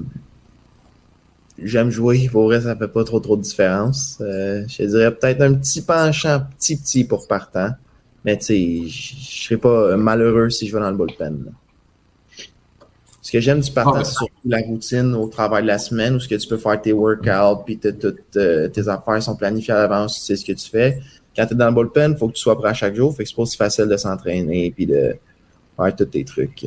j'aime 1.62 1.90
jouer. 1.90 2.28
Pour 2.30 2.44
vrai, 2.44 2.60
ça 2.60 2.74
fait 2.74 2.88
pas 2.88 3.04
trop 3.04 3.20
trop 3.20 3.36
de 3.36 3.42
différence. 3.42 4.18
Euh, 4.20 4.64
je 4.68 4.82
dirais 4.84 5.14
peut-être 5.14 5.42
un 5.42 5.54
petit 5.54 5.82
penchant 5.82 6.40
petit 6.58 6.76
petit 6.76 7.04
pour 7.04 7.28
partant. 7.28 7.70
Mais 8.24 8.36
tu 8.36 8.44
sais, 8.46 8.88
je 8.88 9.44
serais 9.44 9.56
pas 9.58 9.96
malheureux 9.96 10.50
si 10.50 10.66
je 10.66 10.74
vais 10.74 10.80
dans 10.80 10.90
le 10.90 10.96
bullpen. 10.96 11.52
Ce 13.28 13.32
que 13.32 13.40
j'aime 13.40 13.60
du 13.60 13.70
partant, 13.70 14.02
c'est 14.04 14.14
surtout 14.14 14.32
la 14.46 14.60
routine 14.60 15.14
au 15.14 15.28
travail 15.28 15.60
de 15.60 15.66
la 15.66 15.76
semaine 15.76 16.14
où 16.14 16.18
ce 16.18 16.26
que 16.26 16.36
tu 16.36 16.48
peux 16.48 16.56
faire 16.56 16.80
tes 16.80 16.94
workouts, 16.94 17.62
puis 17.66 17.76
toutes 17.76 18.24
euh, 18.36 18.68
tes 18.68 18.88
affaires 18.88 19.22
sont 19.22 19.36
planifiées 19.36 19.74
à 19.74 19.80
l'avance, 19.80 20.14
tu 20.14 20.22
sais 20.22 20.36
ce 20.36 20.46
que 20.46 20.52
tu 20.52 20.70
fais. 20.70 20.98
Quand 21.36 21.44
tu 21.44 21.52
es 21.52 21.56
dans 21.58 21.68
le 21.68 21.74
bullpen, 21.74 22.12
il 22.12 22.16
faut 22.16 22.28
que 22.28 22.32
tu 22.32 22.40
sois 22.40 22.56
prêt 22.58 22.70
à 22.70 22.72
chaque 22.72 22.94
jour. 22.94 23.14
Fait 23.14 23.24
que 23.24 23.28
c'est 23.28 23.36
pas 23.36 23.42
aussi 23.42 23.58
facile 23.58 23.84
de 23.84 23.98
s'entraîner 23.98 24.72
puis 24.74 24.86
de 24.86 25.14
faire 25.76 25.94
tous 25.94 26.06
tes 26.06 26.24
trucs. 26.24 26.66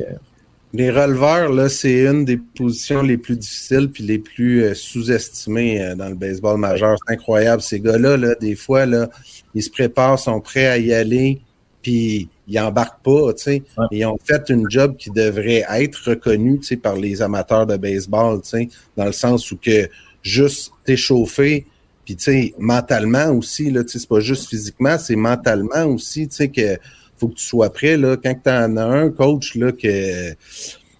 Les 0.72 0.92
releveurs, 0.92 1.52
là, 1.52 1.68
c'est 1.68 2.04
une 2.04 2.24
des 2.24 2.36
positions 2.36 3.02
les 3.02 3.16
plus 3.16 3.36
difficiles 3.36 3.90
puis 3.90 4.04
les 4.04 4.20
plus 4.20 4.62
euh, 4.62 4.74
sous-estimées 4.74 5.82
euh, 5.82 5.96
dans 5.96 6.10
le 6.10 6.14
baseball 6.14 6.58
majeur. 6.58 6.96
C'est 7.04 7.14
incroyable. 7.14 7.60
Ces 7.60 7.80
gars-là, 7.80 8.16
là, 8.16 8.36
des 8.36 8.54
fois, 8.54 8.86
là, 8.86 9.10
ils 9.56 9.64
se 9.64 9.70
préparent, 9.70 10.20
sont 10.20 10.40
prêts 10.40 10.68
à 10.68 10.78
y 10.78 10.94
aller, 10.94 11.40
puis 11.82 12.28
ils 12.48 12.58
embarquent 12.58 13.02
pas, 13.02 13.32
tu 13.34 13.42
sais. 13.42 13.62
Ils 13.90 14.04
ont 14.04 14.18
fait 14.24 14.48
une 14.48 14.68
job 14.68 14.96
qui 14.96 15.10
devrait 15.10 15.64
être 15.70 16.10
reconnue, 16.10 16.58
tu 16.58 16.66
sais, 16.66 16.76
par 16.76 16.96
les 16.96 17.22
amateurs 17.22 17.66
de 17.66 17.76
baseball, 17.76 18.40
tu 18.42 18.48
sais, 18.48 18.68
dans 18.96 19.06
le 19.06 19.12
sens 19.12 19.50
où 19.52 19.56
que 19.56 19.88
juste 20.22 20.72
t'échauffer, 20.84 21.66
puis 22.04 22.16
tu 22.16 22.24
sais, 22.24 22.54
mentalement 22.58 23.30
aussi, 23.30 23.70
là, 23.70 23.84
tu 23.84 23.90
sais, 23.90 23.98
c'est 24.00 24.08
pas 24.08 24.20
juste 24.20 24.48
physiquement, 24.48 24.98
c'est 24.98 25.16
mentalement 25.16 25.84
aussi, 25.84 26.28
tu 26.28 26.36
sais, 26.36 26.48
que 26.48 26.78
faut 27.22 27.28
que 27.28 27.34
tu 27.34 27.46
sois 27.46 27.72
prêt. 27.72 27.96
Là, 27.96 28.16
quand 28.16 28.34
tu 28.34 28.50
en 28.50 28.76
as 28.76 28.84
un 28.84 29.10
coach 29.10 29.54
là, 29.54 29.70
que 29.70 30.34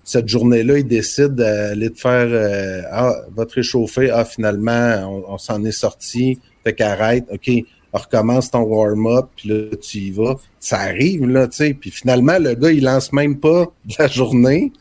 cette 0.05 0.29
journée-là, 0.29 0.79
il 0.79 0.87
décide 0.87 1.35
d'aller 1.35 1.91
te 1.91 1.99
faire 1.99 2.29
euh, 2.31 2.83
Ah, 2.91 3.15
va 3.35 3.45
te 3.45 3.55
réchauffer. 3.55 4.11
Ah, 4.11 4.25
finalement, 4.25 5.25
on, 5.29 5.39
s'en 5.39 5.65
est 5.65 5.73
sorti. 5.73 6.39
Fait 6.63 6.75
qu'arrête, 6.75 7.25
OK, 7.33 7.51
recommence 7.99 8.51
ton 8.51 8.63
warm-up, 8.63 9.29
puis 9.37 9.49
là, 9.49 9.77
tu 9.77 9.99
y 9.99 10.11
vas. 10.11 10.37
Ça 10.59 10.79
arrive, 10.79 11.27
là, 11.27 11.47
tu 11.49 11.57
sais. 11.57 11.75
Puis 11.75 11.91
finalement, 11.91 12.39
le 12.39 12.55
gars, 12.55 12.71
il 12.71 12.85
lance 12.85 13.13
même 13.13 13.39
pas 13.39 13.67
la 13.99 14.07
journée. 14.09 14.73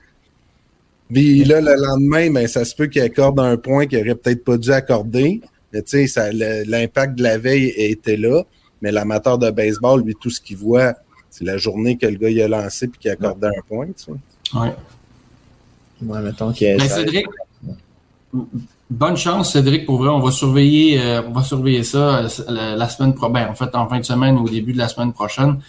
Puis 1.11 1.43
là, 1.43 1.59
le 1.59 1.75
lendemain, 1.75 2.31
ben, 2.31 2.47
ça 2.47 2.63
se 2.63 2.73
peut 2.73 2.87
qu'il 2.87 3.01
accorde 3.01 3.39
un 3.39 3.57
point 3.57 3.85
qu'il 3.85 3.99
aurait 3.99 4.15
peut-être 4.15 4.43
pas 4.43 4.57
dû 4.57 4.71
accorder. 4.71 5.41
Mais 5.73 5.81
tu 5.81 6.07
sais, 6.07 6.31
l'impact 6.65 7.15
de 7.15 7.23
la 7.23 7.37
veille 7.37 7.73
était 7.75 8.17
là. 8.17 8.43
Mais 8.81 8.91
l'amateur 8.91 9.37
de 9.37 9.51
baseball, 9.51 10.03
lui, 10.03 10.15
tout 10.19 10.29
ce 10.29 10.41
qu'il 10.41 10.57
voit, 10.57 10.95
c'est 11.29 11.43
la 11.43 11.57
journée 11.57 11.97
que 11.97 12.05
le 12.05 12.15
gars 12.15 12.29
il 12.29 12.41
a 12.41 12.47
lancé 12.47 12.87
puis 12.87 12.99
qu'il 12.99 13.11
a 13.11 13.13
accordé 13.13 13.47
un 13.47 13.61
point. 13.67 13.87
Tu 13.87 13.93
sais. 14.05 14.11
Ouais. 14.57 14.73
Ouais, 16.01 16.21
mettons 16.21 16.51
qu'il 16.51 16.77
ben, 16.77 16.89
Cédric, 16.89 17.27
bonne 18.91 19.17
chance, 19.17 19.53
Cédric, 19.53 19.85
pour 19.85 19.97
vrai. 19.97 20.09
On 20.09 20.19
va 20.19 20.31
surveiller, 20.31 21.01
euh, 21.01 21.23
on 21.27 21.31
va 21.31 21.41
surveiller 21.41 21.83
ça 21.83 22.19
euh, 22.19 22.75
la, 22.75 22.89
semaine 22.89 23.15
prochaine. 23.15 23.33
Ben, 23.33 23.49
en 23.49 23.55
fait, 23.55 23.75
en 23.75 23.87
fin 23.87 23.99
de 23.99 24.05
semaine 24.05 24.37
ou 24.37 24.45
au 24.45 24.49
début 24.49 24.73
de 24.73 24.77
la 24.77 24.87
semaine 24.87 25.13
prochaine. 25.13 25.59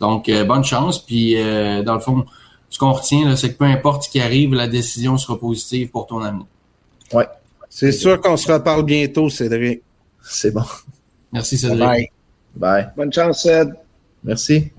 Donc, 0.00 0.30
bonne 0.48 0.64
chance. 0.64 0.98
Puis, 0.98 1.36
dans 1.84 1.94
le 1.94 2.00
fond, 2.00 2.24
ce 2.68 2.78
qu'on 2.78 2.92
retient, 2.92 3.36
c'est 3.36 3.52
que 3.52 3.58
peu 3.58 3.66
importe 3.66 4.02
ce 4.04 4.10
qui 4.10 4.20
arrive, 4.20 4.52
la 4.52 4.66
décision 4.66 5.16
sera 5.16 5.38
positive 5.38 5.90
pour 5.90 6.08
ton 6.08 6.20
ami. 6.22 6.44
Ouais. 7.12 7.28
C'est 7.68 7.92
sûr 7.92 8.20
qu'on 8.20 8.36
se 8.36 8.50
reparle 8.50 8.84
bientôt, 8.84 9.30
Cédric. 9.30 9.82
C'est 10.20 10.52
bon. 10.52 10.64
Merci, 11.32 11.56
Cédric. 11.56 11.80
Bye. 11.80 12.08
Bye. 12.56 12.88
Bonne 12.96 13.12
chance, 13.12 13.42
Ced. 13.42 13.72
Merci. 14.24 14.72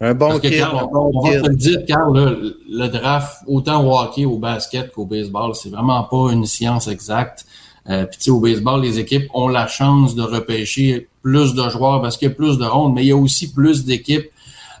Un 0.00 0.14
bon 0.14 0.38
kid, 0.38 0.64
on, 0.92 1.20
va 1.20 1.40
te 1.40 1.48
le 1.48 1.56
dire, 1.56 1.84
Carl, 1.86 2.54
le 2.68 2.88
draft, 2.88 3.38
autant 3.48 3.84
au 3.84 3.98
hockey, 3.98 4.24
au 4.24 4.38
basket 4.38 4.92
qu'au 4.92 5.04
baseball, 5.04 5.54
c'est 5.56 5.70
vraiment 5.70 6.04
pas 6.04 6.32
une 6.32 6.46
science 6.46 6.86
exacte. 6.86 7.46
Euh, 7.88 8.06
Puis 8.06 8.30
au 8.30 8.38
baseball, 8.38 8.80
les 8.80 8.98
équipes 8.98 9.28
ont 9.34 9.48
la 9.48 9.66
chance 9.66 10.14
de 10.14 10.22
repêcher 10.22 11.08
plus 11.22 11.54
de 11.54 11.68
joueurs 11.68 12.00
parce 12.00 12.16
qu'il 12.16 12.28
y 12.28 12.30
a 12.30 12.34
plus 12.34 12.58
de 12.58 12.64
rondes, 12.64 12.94
mais 12.94 13.04
il 13.04 13.08
y 13.08 13.12
a 13.12 13.16
aussi 13.16 13.52
plus 13.52 13.84
d'équipes 13.84 14.30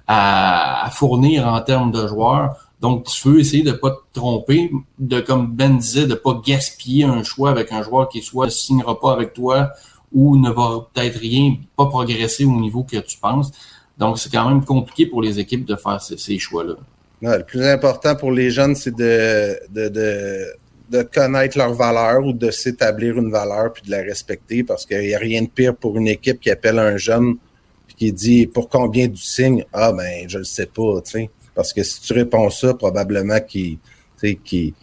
à, 0.06 0.88
fournir 0.92 1.46
en 1.48 1.60
termes 1.60 1.90
de 1.90 2.06
joueurs. 2.06 2.56
Donc, 2.80 3.06
tu 3.06 3.28
veux 3.28 3.40
essayer 3.40 3.64
de 3.64 3.72
pas 3.72 3.90
te 3.90 4.20
tromper, 4.20 4.70
de 5.00 5.20
comme 5.20 5.48
Ben 5.48 5.78
disait, 5.78 6.06
de 6.06 6.14
pas 6.14 6.40
gaspiller 6.44 7.04
un 7.04 7.24
choix 7.24 7.50
avec 7.50 7.72
un 7.72 7.82
joueur 7.82 8.08
qui 8.08 8.22
soit 8.22 8.46
ne 8.46 8.50
signera 8.50 9.00
pas 9.00 9.12
avec 9.12 9.34
toi 9.34 9.70
ou 10.12 10.36
ne 10.36 10.50
va 10.50 10.86
peut-être 10.92 11.18
rien, 11.18 11.56
pas 11.76 11.86
progresser 11.86 12.44
au 12.44 12.60
niveau 12.60 12.84
que 12.84 12.96
tu 12.98 13.18
penses. 13.18 13.50
Donc, 13.98 14.18
c'est 14.18 14.30
quand 14.30 14.48
même 14.48 14.64
compliqué 14.64 15.06
pour 15.06 15.22
les 15.22 15.38
équipes 15.38 15.64
de 15.64 15.76
faire 15.76 16.00
ces, 16.00 16.38
choix-là. 16.38 16.74
le 17.20 17.44
plus 17.44 17.64
important 17.64 18.14
pour 18.14 18.30
les 18.30 18.50
jeunes, 18.50 18.74
c'est 18.74 18.94
de, 18.94 19.58
de, 19.70 19.88
de, 19.88 20.44
de, 20.90 21.02
connaître 21.02 21.58
leur 21.58 21.74
valeur 21.74 22.24
ou 22.24 22.32
de 22.32 22.50
s'établir 22.50 23.18
une 23.18 23.30
valeur 23.30 23.72
puis 23.72 23.82
de 23.82 23.90
la 23.90 24.02
respecter 24.02 24.62
parce 24.62 24.86
qu'il 24.86 25.00
n'y 25.00 25.14
a 25.14 25.18
rien 25.18 25.42
de 25.42 25.48
pire 25.48 25.74
pour 25.74 25.96
une 25.96 26.08
équipe 26.08 26.40
qui 26.40 26.50
appelle 26.50 26.78
un 26.78 26.96
jeune 26.96 27.36
puis 27.88 27.96
qui 27.96 28.12
dit 28.12 28.46
pour 28.46 28.68
combien 28.68 29.08
du 29.08 29.20
signe 29.20 29.64
Ah, 29.72 29.92
ben, 29.92 30.28
je 30.28 30.38
le 30.38 30.44
sais 30.44 30.66
pas, 30.66 31.00
tu 31.04 31.10
sais. 31.10 31.30
Parce 31.54 31.72
que 31.72 31.82
si 31.82 32.00
tu 32.00 32.12
réponds 32.12 32.50
ça, 32.50 32.74
probablement 32.74 33.40
qu'il 33.40 33.78
qui 34.44 34.74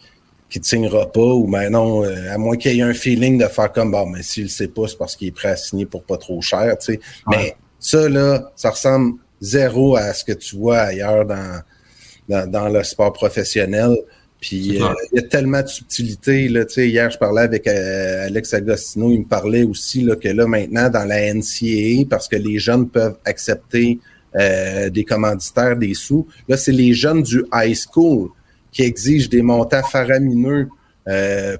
qui 0.48 0.60
te 0.60 0.66
signera 0.66 1.10
pas 1.10 1.20
ou 1.20 1.46
ben 1.48 1.70
non, 1.70 2.04
euh, 2.04 2.32
à 2.32 2.38
moins 2.38 2.56
qu'il 2.56 2.76
y 2.76 2.80
ait 2.80 2.82
un 2.82 2.94
feeling 2.94 3.38
de 3.38 3.46
faire 3.46 3.72
comme 3.72 3.90
bon, 3.90 4.06
mais 4.06 4.22
s'il 4.22 4.44
le 4.44 4.48
sait 4.48 4.68
pas, 4.68 4.86
c'est 4.86 4.96
parce 4.96 5.16
qu'il 5.16 5.28
est 5.28 5.32
prêt 5.32 5.48
à 5.48 5.56
signer 5.56 5.86
pour 5.86 6.04
pas 6.04 6.16
trop 6.16 6.40
cher, 6.40 6.76
tu 6.78 6.92
sais. 6.92 7.00
Mais 7.28 7.56
ça, 7.86 8.08
là, 8.08 8.50
ça 8.56 8.70
ressemble 8.70 9.20
zéro 9.40 9.96
à 9.96 10.12
ce 10.12 10.24
que 10.24 10.32
tu 10.32 10.56
vois 10.56 10.78
ailleurs 10.78 11.24
dans, 11.24 12.50
dans, 12.50 12.68
le 12.68 12.82
sport 12.82 13.12
professionnel. 13.12 13.96
Puis 14.40 14.82
euh, 14.82 14.88
il 15.12 15.20
y 15.20 15.24
a 15.24 15.28
tellement 15.28 15.62
de 15.62 15.68
subtilité. 15.68 16.48
Là, 16.48 16.64
hier, 16.76 17.10
je 17.10 17.18
parlais 17.18 17.42
avec 17.42 17.68
euh, 17.68 18.26
Alex 18.26 18.54
Agostino, 18.54 19.12
il 19.12 19.20
me 19.20 19.24
parlait 19.24 19.62
aussi 19.62 20.02
là, 20.02 20.16
que 20.16 20.28
là, 20.28 20.48
maintenant, 20.48 20.90
dans 20.90 21.04
la 21.04 21.32
NCAA, 21.32 22.06
parce 22.10 22.26
que 22.26 22.34
les 22.34 22.58
jeunes 22.58 22.88
peuvent 22.88 23.18
accepter 23.24 24.00
euh, 24.34 24.90
des 24.90 25.04
commanditaires, 25.04 25.76
des 25.76 25.94
sous, 25.94 26.26
là, 26.48 26.56
c'est 26.56 26.72
les 26.72 26.92
jeunes 26.92 27.22
du 27.22 27.44
high 27.54 27.76
school 27.76 28.30
qui 28.72 28.82
exigent 28.82 29.28
des 29.28 29.42
montants 29.42 29.84
faramineux 29.84 30.68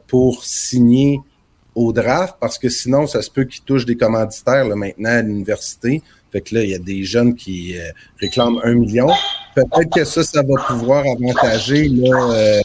pour 0.08 0.44
signer 0.44 1.20
au 1.76 1.92
draft, 1.92 2.36
parce 2.40 2.58
que 2.58 2.70
sinon, 2.70 3.06
ça 3.06 3.22
se 3.22 3.30
peut 3.30 3.44
qu'ils 3.44 3.62
touchent 3.62 3.84
des 3.84 3.96
commanditaires 3.96 4.66
là, 4.66 4.74
maintenant 4.74 5.10
à 5.10 5.22
l'université. 5.22 6.02
Fait 6.36 6.42
que 6.42 6.54
là, 6.54 6.64
il 6.64 6.68
y 6.68 6.74
a 6.74 6.78
des 6.78 7.02
jeunes 7.02 7.34
qui 7.34 7.78
euh, 7.78 7.90
réclament 8.20 8.60
un 8.62 8.74
million. 8.74 9.08
Peut-être 9.54 9.88
que 9.94 10.04
ça, 10.04 10.22
ça 10.22 10.42
va 10.42 10.62
pouvoir 10.66 11.02
avantager 11.06 11.88
là, 11.88 12.30
euh, 12.30 12.60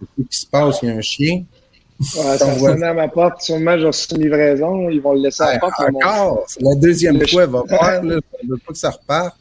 ce 0.00 0.22
qui 0.22 0.38
se 0.38 0.46
passe. 0.46 0.78
Il 0.82 0.88
y 0.88 0.92
a 0.92 0.94
un 0.94 1.02
chien. 1.02 1.44
Ouais, 2.00 2.38
ça 2.38 2.58
sonne 2.58 2.82
à 2.82 2.94
ma 2.94 3.08
porte. 3.08 3.42
Sûrement, 3.42 3.76
j'ai 3.76 3.84
reçu 3.84 4.06
une 4.12 4.22
livraison. 4.22 4.88
Ils 4.88 5.02
vont 5.02 5.12
le 5.12 5.20
laisser 5.20 5.42
à 5.42 5.52
la 5.52 5.58
porte. 5.58 5.74
Encore, 5.78 6.46
la 6.58 6.74
deuxième 6.74 7.20
fois. 7.28 7.42
Elle 7.42 7.50
va 7.50 7.64
faire. 7.68 8.02
Là. 8.02 8.16
Je 8.42 8.48
veux 8.48 8.56
pas 8.66 8.72
que 8.72 8.78
ça 8.78 8.88
reparte. 8.88 9.36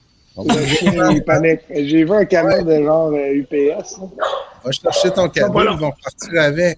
J'ai 1.70 2.04
vu 2.04 2.12
un 2.12 2.26
camion 2.26 2.62
de 2.62 2.84
genre 2.84 3.13
UPS. 3.13 3.54
Euh, 3.54 4.08
Va 4.65 4.72
chercher 4.72 5.12
ton 5.12 5.30
camion, 5.30 5.62
ils 5.62 5.80
vont 5.80 5.94
partir 6.04 6.41
avec. 6.41 6.78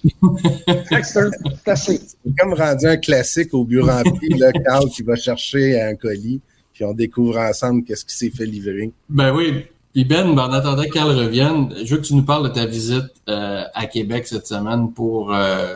c'est 1.75 2.01
comme 2.37 2.53
rendu 2.53 2.85
un 2.85 2.97
classique 2.97 3.51
au 3.55 3.63
bureau 3.63 3.87
rempli, 3.87 4.29
là, 4.37 4.51
Carl 4.51 4.87
qui 4.89 5.01
va 5.01 5.15
chercher 5.15 5.81
un 5.81 5.95
colis 5.95 6.39
puis 6.77 6.85
on 6.85 6.93
découvre 6.93 7.39
ensemble 7.39 7.83
qu'est-ce 7.83 8.05
qui 8.05 8.15
s'est 8.15 8.29
fait 8.29 8.45
livrer. 8.45 8.91
Ben 9.09 9.33
oui. 9.33 9.65
Puis 9.93 10.05
Ben, 10.05 10.35
ben 10.35 10.43
en 10.43 10.53
attendant 10.53 10.83
qu'elle 10.83 11.05
revienne, 11.05 11.73
je 11.83 11.95
veux 11.95 11.99
que 11.99 12.05
tu 12.05 12.13
nous 12.13 12.21
parles 12.21 12.49
de 12.49 12.53
ta 12.53 12.67
visite 12.67 13.09
euh, 13.27 13.63
à 13.73 13.87
Québec 13.87 14.27
cette 14.27 14.45
semaine 14.45 14.93
pour 14.93 15.33
euh, 15.33 15.73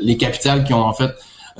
les 0.00 0.16
capitales 0.16 0.64
qui 0.64 0.72
ont 0.72 0.80
en 0.80 0.94
fait 0.94 1.10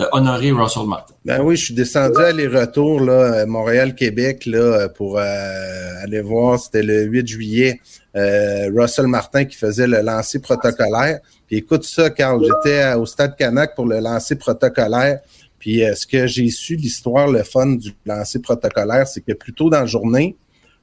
euh, 0.01 0.07
honoré 0.13 0.53
Russell 0.53 0.87
Martin. 0.87 1.13
Ben 1.27 1.43
oui, 1.43 1.57
je 1.57 1.67
suis 1.67 1.75
descendu 1.75 2.19
aller-retour 2.19 3.03
là, 3.03 3.45
Montréal-Québec 3.45 4.47
là 4.47 4.89
pour 4.89 5.19
aller 5.19 6.23
voir. 6.23 6.59
C'était 6.59 6.83
le 6.83 7.03
8 7.03 7.27
juillet. 7.27 7.81
Russell 8.15 9.07
Martin 9.07 9.45
qui 9.45 9.57
faisait 9.59 9.87
le 9.87 10.01
lancer 10.01 10.41
protocolaire. 10.41 11.21
Puis 11.47 11.59
écoute 11.59 11.85
ça, 11.85 12.09
Carl, 12.09 12.43
j'étais 12.43 12.95
au 12.95 13.05
Stade 13.05 13.37
Canac 13.37 13.75
pour 13.75 13.85
le 13.85 14.01
lancer 14.01 14.37
protocolaire. 14.37 15.21
Puis 15.63 15.85
euh, 15.85 15.95
ce 15.95 16.09
que 16.09 16.27
j'ai 16.27 16.51
su, 16.51 16.75
l'histoire, 16.75 17.29
le 17.29 17.45
fun 17.45 17.77
du 17.77 17.93
lancer 18.05 18.41
protocolaire, 18.41 19.07
c'est 19.07 19.21
que 19.21 19.33
plus 19.33 19.53
tôt 19.53 19.71
dans 19.71 19.79
la 19.79 19.87
journée, 19.87 20.37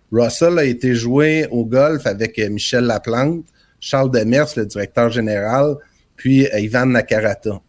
Russell 0.09 0.57
a 0.57 0.63
été 0.63 0.95
joué 0.95 1.47
au 1.51 1.65
golf 1.65 2.07
avec 2.07 2.39
euh, 2.39 2.49
Michel 2.49 2.85
Laplante, 2.85 3.43
Charles 3.81 4.09
Demers, 4.09 4.47
le 4.55 4.65
directeur 4.65 5.09
général, 5.09 5.75
puis 6.15 6.47
euh, 6.47 6.59
Ivan 6.61 6.85
Nakarata. 6.85 7.59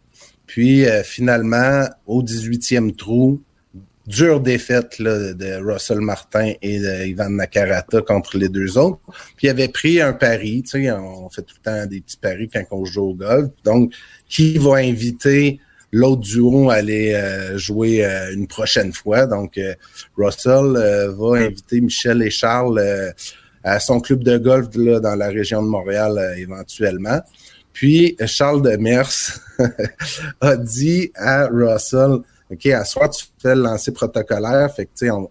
Puis 0.45 0.85
finalement, 1.05 1.85
au 2.05 2.23
18e 2.23 2.93
trou, 2.95 3.41
dure 4.05 4.41
défaite 4.41 4.99
là, 4.99 5.33
de 5.33 5.63
Russell 5.63 6.01
Martin 6.01 6.53
et 6.61 6.79
d'Ivan 6.79 7.29
Nakarata 7.29 8.01
contre 8.01 8.37
les 8.37 8.49
deux 8.49 8.77
autres. 8.77 8.99
Puis 9.37 9.47
il 9.47 9.49
avait 9.49 9.69
pris 9.69 10.01
un 10.01 10.11
pari, 10.11 10.63
tu 10.63 10.83
sais, 10.83 10.91
on 10.91 11.29
fait 11.29 11.43
tout 11.43 11.55
le 11.57 11.71
temps 11.71 11.85
des 11.85 12.01
petits 12.01 12.17
paris 12.17 12.49
quand 12.51 12.65
on 12.71 12.83
joue 12.83 13.11
au 13.11 13.13
golf. 13.13 13.49
Donc, 13.63 13.93
qui 14.27 14.57
va 14.57 14.75
inviter 14.75 15.61
l'autre 15.91 16.21
duo 16.21 16.69
allait 16.69 17.15
euh, 17.15 17.57
jouer 17.57 18.05
euh, 18.05 18.33
une 18.33 18.47
prochaine 18.47 18.93
fois. 18.93 19.25
Donc, 19.25 19.57
euh, 19.57 19.75
Russell 20.17 20.73
va 21.17 21.37
inviter 21.37 21.81
Michel 21.81 22.21
et 22.21 22.29
Charles 22.29 22.81
à 23.63 23.79
son 23.79 23.99
club 23.99 24.23
de 24.23 24.37
golf 24.37 24.67
là, 24.75 24.99
dans 24.99 25.15
la 25.15 25.27
région 25.27 25.61
de 25.61 25.67
Montréal 25.67 26.35
éventuellement. 26.37 27.21
Puis, 27.73 28.17
Charles 28.25 28.61
Demers 28.61 29.39
a 30.41 30.57
dit 30.57 31.11
à 31.15 31.47
Russell, 31.47 32.19
OK, 32.51 32.65
à 32.67 32.83
soir, 32.83 33.09
tu 33.09 33.25
fais 33.41 33.55
le 33.55 33.61
lancer 33.61 33.91
protocolaire, 33.93 34.73
fait 34.73 34.85
que, 34.85 34.91
tu 34.97 35.05
sais, 35.05 35.11
on, 35.11 35.29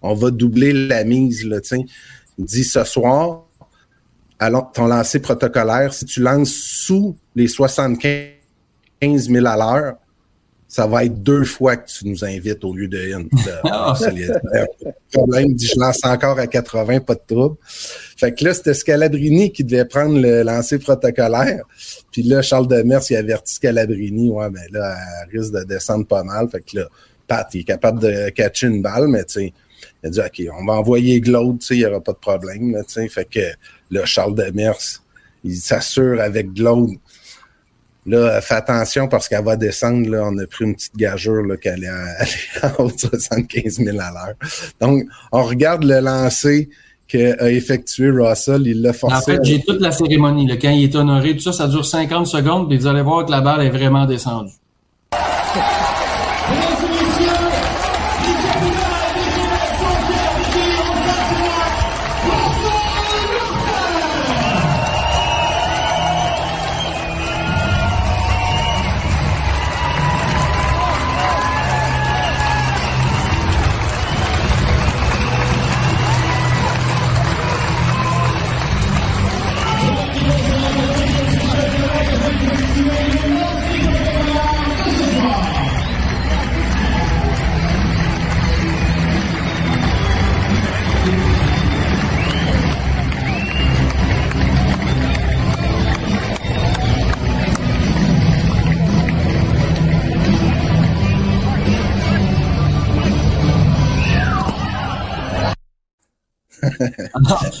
on, 0.00 0.14
va 0.14 0.30
doubler 0.30 0.72
la 0.72 1.04
mise, 1.04 1.44
là, 1.44 1.60
tu 1.60 1.68
sais. 1.68 1.84
Il 2.38 2.46
dit, 2.46 2.64
ce 2.64 2.82
soir, 2.84 3.44
alors, 4.38 4.72
ton 4.72 4.86
lancer 4.86 5.20
protocolaire, 5.20 5.92
si 5.92 6.06
tu 6.06 6.20
lances 6.20 6.52
sous 6.52 7.16
les 7.34 7.48
75 7.48 8.35
15 9.00 9.30
000 9.30 9.46
à 9.46 9.56
l'heure, 9.56 9.96
ça 10.68 10.86
va 10.86 11.04
être 11.04 11.22
deux 11.22 11.44
fois 11.44 11.76
que 11.76 11.88
tu 11.88 12.08
nous 12.08 12.24
invites 12.24 12.64
au 12.64 12.74
lieu 12.74 12.88
de 12.88 12.98
une. 12.98 13.28
Ah. 13.64 13.94
Le 14.00 14.92
problème, 15.12 15.54
dit, 15.54 15.66
je 15.66 15.78
lance 15.78 16.04
encore 16.04 16.38
à 16.38 16.46
80, 16.46 17.00
pas 17.00 17.14
de 17.14 17.20
trouble. 17.26 17.56
Fait 18.16 18.32
que 18.34 18.44
là, 18.44 18.54
c'était 18.54 18.74
Scalabrini 18.74 19.52
qui 19.52 19.64
devait 19.64 19.84
prendre 19.84 20.18
le 20.18 20.42
lancer 20.42 20.78
protocolaire. 20.78 21.62
Puis 22.10 22.22
là, 22.22 22.42
Charles 22.42 22.68
Demers, 22.68 23.02
il 23.10 23.16
avertit 23.16 23.54
Scalabrini, 23.54 24.30
ouais, 24.30 24.50
mais 24.50 24.60
ben 24.72 24.80
là, 24.80 24.96
elle 25.22 25.38
risque 25.38 25.52
de 25.52 25.64
descendre 25.64 26.06
pas 26.06 26.24
mal. 26.24 26.48
Fait 26.48 26.60
que 26.60 26.78
là, 26.78 26.88
Pat, 27.26 27.48
il 27.54 27.60
est 27.60 27.64
capable 27.64 28.00
de 28.00 28.28
catcher 28.30 28.66
une 28.66 28.82
balle, 28.82 29.08
mais 29.08 29.24
tu 29.24 29.40
sais, 29.40 29.52
il 30.02 30.06
a 30.06 30.10
dit, 30.10 30.20
OK, 30.20 30.54
on 30.60 30.64
va 30.64 30.74
envoyer 30.74 31.20
Glaude, 31.20 31.60
tu 31.60 31.66
sais, 31.66 31.74
il 31.76 31.80
n'y 31.80 31.86
aura 31.86 32.00
pas 32.00 32.12
de 32.12 32.18
problème, 32.18 32.76
tu 32.86 32.94
sais. 32.94 33.08
Fait 33.08 33.24
que 33.24 33.40
là, 33.90 34.04
Charles 34.04 34.34
Demers, 34.34 35.02
il 35.44 35.56
s'assure 35.56 36.20
avec 36.20 36.52
Glaude 36.52 36.90
Là, 38.06 38.40
fais 38.40 38.54
attention 38.54 39.08
parce 39.08 39.28
qu'elle 39.28 39.44
va 39.44 39.56
descendre. 39.56 40.08
Là, 40.08 40.22
on 40.24 40.38
a 40.38 40.46
pris 40.46 40.64
une 40.64 40.74
petite 40.74 40.96
gageure 40.96 41.42
qu'elle 41.60 41.84
est, 41.84 41.88
à, 41.88 42.72
en 42.78 42.84
haut 42.84 42.90
de 42.90 42.98
75 42.98 43.78
000 43.78 43.98
à 43.98 44.10
l'heure. 44.10 44.34
Donc, 44.80 45.04
on 45.32 45.42
regarde 45.42 45.84
le 45.84 46.00
lancer 46.00 46.68
qu'a 47.08 47.50
effectué 47.50 48.10
Russell. 48.10 48.62
Il 48.66 48.82
l'a 48.82 48.92
forcé. 48.92 49.16
En 49.16 49.20
fait, 49.20 49.44
j'ai 49.44 49.62
toute 49.62 49.80
la 49.80 49.92
cérémonie. 49.92 50.46
Là, 50.46 50.56
quand 50.56 50.70
il 50.70 50.84
est 50.84 50.94
honoré, 50.94 51.34
tout 51.34 51.42
ça, 51.42 51.52
ça 51.52 51.68
dure 51.68 51.84
50 51.84 52.26
secondes. 52.26 52.68
Puis 52.68 52.78
vous 52.78 52.86
allez 52.86 53.02
voir 53.02 53.26
que 53.26 53.30
la 53.30 53.40
balle 53.40 53.62
est 53.62 53.70
vraiment 53.70 54.06
descendue. 54.06 54.52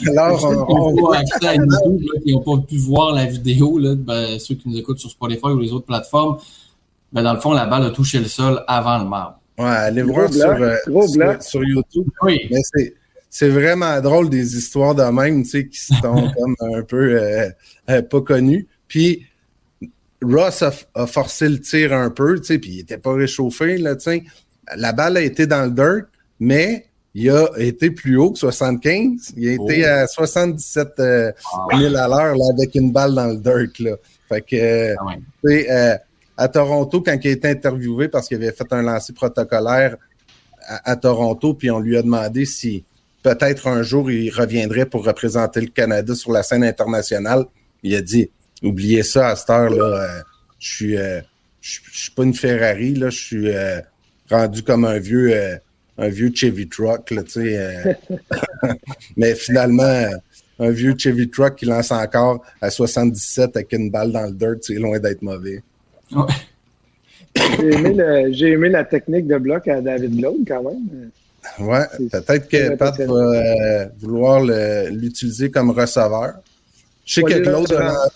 Alors, 0.06 0.66
on, 0.68 0.88
on 0.88 1.10
pas 1.10 1.18
accès 1.18 1.46
à 1.46 1.54
YouTube, 1.54 2.10
qui 2.24 2.32
n'ont 2.32 2.40
pas 2.40 2.58
pu 2.66 2.76
voir 2.78 3.12
la 3.14 3.26
vidéo, 3.26 3.78
là, 3.78 3.94
ben, 3.94 4.38
ceux 4.38 4.54
qui 4.54 4.68
nous 4.68 4.76
écoutent 4.76 4.98
sur 4.98 5.10
Spotify 5.10 5.48
ou 5.48 5.58
les 5.58 5.72
autres 5.72 5.86
plateformes, 5.86 6.38
ben, 7.12 7.22
dans 7.22 7.34
le 7.34 7.40
fond, 7.40 7.52
la 7.52 7.66
balle 7.66 7.84
a 7.84 7.90
touché 7.90 8.18
le 8.18 8.26
sol 8.26 8.62
avant 8.66 8.98
le 8.98 9.08
marbre. 9.08 9.40
Ouais, 9.58 9.64
allez 9.64 10.02
voir 10.02 10.32
sur, 10.32 10.50
euh, 10.50 10.76
sur, 10.86 11.42
sur, 11.42 11.64
YouTube. 11.64 12.06
Oui. 12.22 12.40
Mais 12.50 12.60
c'est, 12.74 12.94
c'est 13.30 13.48
vraiment 13.48 14.00
drôle 14.00 14.28
des 14.28 14.56
histoires 14.56 14.94
de 14.94 15.02
même, 15.02 15.42
tu 15.42 15.50
sais, 15.50 15.68
qui 15.68 15.78
sont 15.78 16.30
comme 16.38 16.56
un 16.74 16.82
peu 16.82 17.20
euh, 17.20 17.48
euh, 17.88 18.02
pas 18.02 18.20
connues. 18.20 18.66
Puis 18.86 19.24
Ross 20.22 20.62
a, 20.62 20.72
a, 20.94 21.06
forcé 21.06 21.48
le 21.48 21.60
tir 21.60 21.92
un 21.92 22.10
peu, 22.10 22.38
tu 22.38 22.46
sais, 22.46 22.58
puis 22.58 22.70
il 22.72 22.80
était 22.80 22.98
pas 22.98 23.14
réchauffé, 23.14 23.78
là, 23.78 23.96
tu 23.96 24.04
sais. 24.04 24.24
La 24.76 24.92
balle 24.92 25.16
a 25.16 25.22
été 25.22 25.46
dans 25.46 25.64
le 25.64 25.70
dirt, 25.70 26.06
mais 26.40 26.86
il 27.18 27.30
a 27.30 27.48
été 27.56 27.90
plus 27.90 28.18
haut 28.18 28.30
que 28.30 28.38
75. 28.38 29.32
Il 29.38 29.48
a 29.48 29.52
été 29.52 29.86
à 29.86 30.06
77 30.06 30.88
euh, 30.98 31.32
000 31.74 31.96
à 31.96 32.08
l'heure 32.08 32.36
avec 32.52 32.74
une 32.74 32.92
balle 32.92 33.14
dans 33.14 33.28
le 33.28 33.38
dirt. 33.38 33.78
Là. 33.78 33.96
Fait 34.28 34.42
que, 34.42 34.94
ah 34.98 35.04
ouais. 35.42 35.70
euh, 35.70 35.96
à 36.36 36.48
Toronto, 36.48 37.00
quand 37.00 37.16
il 37.24 37.28
a 37.28 37.30
été 37.30 37.48
interviewé 37.48 38.08
parce 38.08 38.28
qu'il 38.28 38.36
avait 38.36 38.52
fait 38.52 38.70
un 38.70 38.82
lancer 38.82 39.14
protocolaire 39.14 39.96
à, 40.68 40.90
à, 40.90 40.96
Toronto, 40.96 41.54
puis 41.54 41.70
on 41.70 41.80
lui 41.80 41.96
a 41.96 42.02
demandé 42.02 42.44
si 42.44 42.84
peut-être 43.22 43.66
un 43.66 43.82
jour 43.82 44.10
il 44.10 44.28
reviendrait 44.28 44.84
pour 44.84 45.02
représenter 45.02 45.62
le 45.62 45.68
Canada 45.68 46.14
sur 46.14 46.32
la 46.32 46.42
scène 46.42 46.64
internationale, 46.64 47.46
il 47.82 47.96
a 47.96 48.02
dit 48.02 48.30
oubliez 48.62 49.02
ça 49.02 49.28
à 49.28 49.36
cette 49.36 49.48
heure-là. 49.48 49.84
Euh, 49.84 50.20
je 50.58 50.68
suis, 50.68 50.96
euh, 50.98 51.22
je 51.62 51.80
suis 51.92 52.10
pas 52.10 52.24
une 52.24 52.34
Ferrari, 52.34 52.94
là, 52.94 53.08
je 53.08 53.18
suis 53.18 53.50
rendu 54.28 54.62
comme 54.62 54.84
un 54.84 54.98
vieux 54.98 55.58
un 55.98 56.08
vieux 56.08 56.30
Chevy 56.34 56.68
Truck, 56.68 57.10
là, 57.10 57.22
tu 57.22 57.30
sais. 57.30 57.56
Euh... 57.58 57.94
mais 59.16 59.34
finalement, 59.34 60.04
un 60.58 60.70
vieux 60.70 60.94
Chevy 60.96 61.28
Truck 61.28 61.56
qui 61.56 61.66
lance 61.66 61.90
encore 61.90 62.44
à 62.60 62.70
77 62.70 63.56
avec 63.56 63.72
une 63.72 63.90
balle 63.90 64.12
dans 64.12 64.26
le 64.26 64.32
dirt, 64.32 64.58
c'est 64.62 64.74
loin 64.74 64.98
d'être 64.98 65.22
mauvais. 65.22 65.62
Ouais. 66.12 66.24
J'ai 67.36 67.72
aimé, 67.72 68.52
aimé, 68.54 68.68
la 68.70 68.84
technique 68.84 69.26
de 69.26 69.36
bloc 69.36 69.68
à 69.68 69.80
David 69.80 70.20
Lowe 70.20 70.44
quand 70.46 70.62
même. 70.62 71.10
Ouais, 71.60 71.86
peut-être 72.10 72.48
que 72.48 72.74
Pat 72.76 72.98
va 72.98 73.14
euh, 73.14 73.86
vouloir 74.00 74.42
l'utiliser 74.90 75.50
comme 75.50 75.70
receveur. 75.70 76.34
Je 77.04 77.14
sais 77.14 77.22
que 77.22 77.38
Claude, 77.38 77.72
a, 77.72 78.08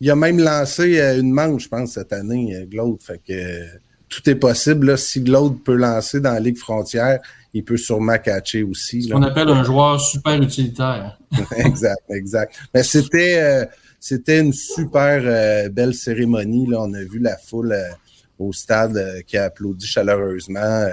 il 0.00 0.10
a 0.10 0.16
même 0.16 0.38
lancé 0.38 0.98
une 1.18 1.30
manche, 1.30 1.64
je 1.64 1.68
pense, 1.68 1.92
cette 1.92 2.12
année, 2.12 2.66
Claude. 2.70 3.02
Fait 3.02 3.20
que 3.26 3.64
tout 4.10 4.28
est 4.28 4.34
possible. 4.34 4.88
Là. 4.88 4.96
Si 4.98 5.22
Glaude 5.22 5.62
peut 5.62 5.76
lancer 5.76 6.20
dans 6.20 6.32
la 6.32 6.40
Ligue 6.40 6.58
frontière, 6.58 7.20
il 7.54 7.64
peut 7.64 7.78
sûrement 7.78 8.18
catcher 8.18 8.62
aussi. 8.62 9.04
Ce 9.04 9.12
qu'on 9.12 9.22
appelle 9.22 9.48
un 9.48 9.64
joueur 9.64 9.98
super 9.98 10.40
utilitaire. 10.40 11.18
exact, 11.56 12.02
exact. 12.10 12.54
Mais 12.74 12.82
c'était 12.82 13.40
euh, 13.40 13.64
c'était 14.00 14.40
une 14.40 14.54
super 14.54 15.20
euh, 15.24 15.68
belle 15.68 15.94
cérémonie. 15.94 16.66
Là. 16.66 16.78
On 16.80 16.94
a 16.94 17.02
vu 17.02 17.18
la 17.18 17.36
foule 17.36 17.72
euh, 17.72 17.90
au 18.38 18.52
stade 18.52 18.96
euh, 18.96 19.20
qui 19.20 19.36
a 19.36 19.44
applaudi 19.44 19.86
chaleureusement. 19.86 20.86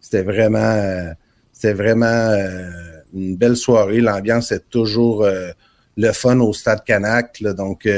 c'était 0.00 0.22
vraiment 0.22 1.12
c'était 1.52 1.74
vraiment 1.74 2.34
une 3.14 3.36
belle 3.36 3.56
soirée. 3.56 4.00
L'ambiance 4.00 4.52
est 4.52 4.68
toujours 4.70 5.26
le 5.96 6.12
fun 6.12 6.40
au 6.40 6.52
stade 6.52 6.84
Canac. 6.84 7.40
Là. 7.40 7.54
Donc 7.54 7.88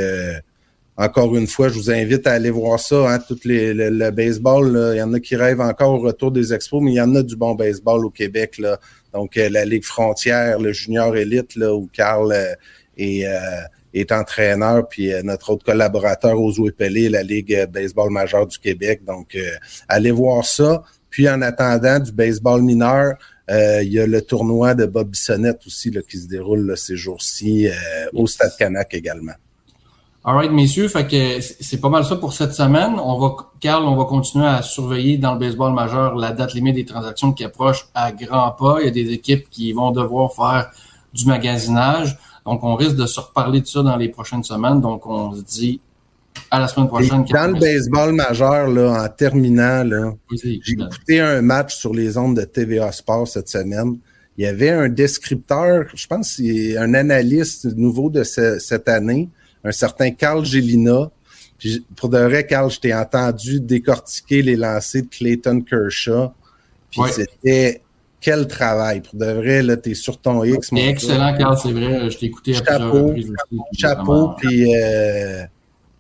encore 0.99 1.37
une 1.37 1.47
fois, 1.47 1.69
je 1.69 1.75
vous 1.75 1.93
invite 1.93 2.27
à 2.27 2.33
aller 2.33 2.51
voir 2.51 2.81
ça. 2.81 3.15
Hein, 3.15 3.21
les, 3.45 3.73
le, 3.73 3.89
le, 3.89 4.11
baseball, 4.11 4.73
là, 4.73 4.95
il 4.95 4.99
y 4.99 5.03
en 5.03 5.13
a 5.15 5.21
qui 5.21 5.37
rêvent 5.37 5.61
encore 5.61 5.95
au 5.95 5.99
retour 5.99 6.33
des 6.33 6.53
expos, 6.53 6.83
mais 6.83 6.91
il 6.91 6.97
y 6.97 7.01
en 7.01 7.15
a 7.15 7.23
du 7.23 7.37
bon 7.37 7.55
baseball 7.55 8.05
au 8.05 8.11
Québec. 8.11 8.59
Là. 8.59 8.81
Donc, 9.15 9.37
euh, 9.37 9.49
la 9.49 9.65
Ligue 9.65 9.85
frontière, 9.85 10.59
le 10.59 10.73
junior 10.73 11.17
élite, 11.17 11.55
là, 11.55 11.73
où 11.73 11.89
Carl 11.93 12.33
euh, 12.33 12.53
est, 12.97 13.25
euh, 13.29 13.61
est 13.95 14.11
entraîneur, 14.11 14.89
puis 14.89 15.13
euh, 15.13 15.23
notre 15.23 15.51
autre 15.51 15.65
collaborateur, 15.65 16.43
Ozo 16.43 16.69
Pelé, 16.77 17.09
la 17.09 17.23
Ligue 17.23 17.69
baseball 17.71 18.11
majeure 18.11 18.49
du 18.49 18.59
Québec. 18.59 19.05
Donc, 19.07 19.39
allez 19.87 20.11
voir 20.11 20.45
ça. 20.45 20.83
Puis, 21.11 21.29
en 21.29 21.43
attendant 21.43 22.01
du 22.01 22.11
baseball 22.11 22.61
mineur, 22.61 23.15
il 23.49 23.89
y 23.89 24.01
a 24.01 24.07
le 24.07 24.21
tournoi 24.21 24.75
de 24.75 24.85
Bob 24.85 25.11
Bissonnette 25.11 25.61
aussi 25.65 25.93
là, 25.93 26.03
qui 26.03 26.19
se 26.19 26.27
déroule 26.27 26.67
là, 26.67 26.75
ces 26.75 26.97
jours-ci 26.97 27.69
au 28.13 28.27
Stade 28.27 28.57
Canac 28.59 28.93
également. 28.93 29.33
Alright, 30.29 30.53
messieurs, 30.53 30.89
fait 30.89 31.07
que 31.07 31.41
c'est 31.41 31.81
pas 31.81 31.89
mal 31.89 32.05
ça 32.05 32.17
pour 32.17 32.35
cette 32.35 32.53
semaine. 32.53 32.97
On 33.03 33.19
va, 33.19 33.35
Carl, 33.61 33.85
on 33.85 33.97
va 33.97 34.05
continuer 34.05 34.45
à 34.45 34.61
surveiller 34.61 35.17
dans 35.17 35.33
le 35.33 35.39
baseball 35.39 35.73
majeur 35.73 36.17
la 36.17 36.33
date 36.33 36.53
limite 36.53 36.75
des 36.75 36.85
transactions 36.85 37.33
qui 37.33 37.45
approche 37.45 37.89
à 37.95 38.13
grands 38.13 38.51
pas. 38.51 38.77
Il 38.81 38.85
y 38.85 38.89
a 38.89 38.91
des 38.91 39.11
équipes 39.11 39.49
qui 39.49 39.73
vont 39.73 39.91
devoir 39.91 40.31
faire 40.35 40.71
du 41.15 41.25
magasinage. 41.25 42.19
Donc, 42.45 42.63
on 42.63 42.75
risque 42.75 42.97
de 42.97 43.07
se 43.07 43.21
reparler 43.21 43.63
de 43.63 43.67
ça 43.67 43.83
dans 43.83 43.97
les 43.97 44.11
prochaines 44.11 44.45
semaines. 44.45 44.83
Donc, 44.83 45.07
on 45.07 45.33
se 45.33 45.41
dit 45.41 45.81
à 46.51 46.59
la 46.59 46.69
semaine 46.69 46.89
prochaine. 46.89 47.25
Dans 47.25 47.55
le 47.55 47.59
baseball 47.59 48.13
majeur, 48.13 48.69
là, 48.69 49.05
en 49.05 49.09
terminant, 49.09 49.83
là, 49.83 50.13
j'ai 50.31 50.61
écouté 50.69 51.21
un 51.21 51.41
match 51.41 51.75
sur 51.75 51.95
les 51.95 52.19
ondes 52.19 52.37
de 52.37 52.45
TVA 52.45 52.93
Sport 52.93 53.27
cette 53.27 53.49
semaine. 53.49 53.97
Il 54.37 54.45
y 54.45 54.47
avait 54.47 54.73
un 54.73 54.91
descripteur, 54.91 55.87
je 55.95 56.07
pense, 56.07 56.39
un 56.39 56.93
analyste 56.93 57.65
nouveau 57.79 58.11
de 58.11 58.25
ce, 58.25 58.59
cette 58.59 58.91
année 58.91 59.31
un 59.65 59.73
certain 59.73 60.11
Carl 60.11 60.45
Gélina. 60.45 61.11
Puis 61.59 61.85
pour 61.97 62.09
de 62.09 62.19
vrai, 62.19 62.47
Carl, 62.47 62.71
je 62.71 62.79
t'ai 62.79 62.95
entendu 62.95 63.61
décortiquer 63.61 64.43
les 64.43 64.57
lancers 64.57 65.03
de 65.03 65.09
Clayton 65.09 65.61
Kershaw. 65.61 66.31
Puis 66.91 67.01
ouais. 67.01 67.11
c'était 67.11 67.83
quel 68.21 68.47
travail. 68.47 69.01
Pour 69.01 69.19
de 69.19 69.27
vrai, 69.27 69.63
là, 69.63 69.77
t'es 69.77 69.95
sur 69.95 70.19
ton 70.19 70.45
X. 70.45 70.69
C'est 70.71 70.87
excellent, 70.87 71.37
Carl, 71.37 71.57
c'est 71.61 71.73
vrai. 71.73 72.11
Je 72.11 72.19
t'ai 72.19 72.27
écouté 72.27 72.57
à 72.57 72.65
Chapeau, 72.65 73.15
chapeau, 73.73 74.31
puis 74.39 74.75
euh, 74.75 75.45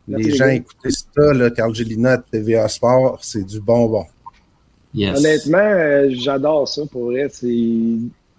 les 0.08 0.34
gens 0.34 0.48
écoutaient 0.48 0.90
ça, 0.90 1.32
là, 1.32 1.50
Carl 1.50 1.74
Gélina 1.74 2.12
à 2.12 2.18
TVA 2.18 2.68
Sport, 2.68 3.18
c'est 3.22 3.44
du 3.44 3.60
bonbon. 3.60 4.04
Yes. 4.94 5.18
Honnêtement, 5.18 5.58
euh, 5.58 6.08
j'adore 6.10 6.66
ça 6.66 6.82
pour 6.90 7.06
vrai. 7.06 7.28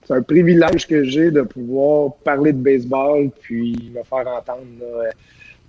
C'est 0.10 0.16
un 0.16 0.24
privilège 0.24 0.88
que 0.88 1.04
j'ai 1.04 1.30
de 1.30 1.44
pouvoir 1.44 2.16
parler 2.24 2.52
de 2.52 2.58
baseball 2.58 3.30
puis 3.42 3.92
me 3.94 4.02
faire 4.02 4.28
entendre. 4.28 4.66
Là. 4.82 5.12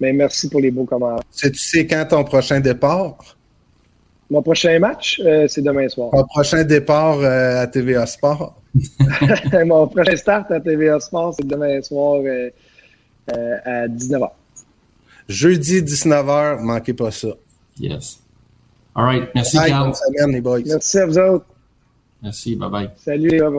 Mais 0.01 0.15
merci 0.15 0.49
pour 0.49 0.61
les 0.61 0.71
beaux 0.71 0.87
commentaires. 0.87 1.29
Tu 1.37 1.55
sais 1.57 1.87
quand 1.87 2.07
ton 2.09 2.25
prochain 2.25 2.59
départ? 2.59 3.37
Mon 4.31 4.41
prochain 4.41 4.79
match, 4.79 5.21
euh, 5.23 5.47
c'est 5.47 5.61
demain 5.61 5.87
soir. 5.91 6.09
Mon 6.15 6.25
prochain 6.25 6.65
départ 6.65 7.19
euh, 7.19 7.61
à 7.61 7.67
TVA 7.67 8.07
Sport? 8.07 8.63
Mon 9.67 9.87
prochain 9.89 10.17
start 10.17 10.51
à 10.53 10.61
TVA 10.61 10.99
Sport, 11.01 11.35
c'est 11.35 11.47
demain 11.47 11.83
soir 11.83 12.23
euh, 12.25 12.49
à 13.67 13.89
19h. 13.89 14.31
Jeudi 15.29 15.83
19h, 15.83 16.61
manquez 16.63 16.95
pas 16.95 17.11
ça. 17.11 17.29
Yes. 17.79 18.21
All 18.95 19.05
right. 19.05 19.29
Merci, 19.35 19.59
Carl. 19.59 19.89
Bonne 19.89 19.95
semaine, 19.95 20.33
les 20.33 20.41
boys. 20.41 20.63
Merci 20.65 20.99
à 20.99 21.05
vous 21.05 21.19
autres. 21.19 21.45
Merci. 22.23 22.57
Bye-bye. 22.57 22.91
Salut, 22.97 23.29
les 23.29 23.39
gars. 23.39 23.51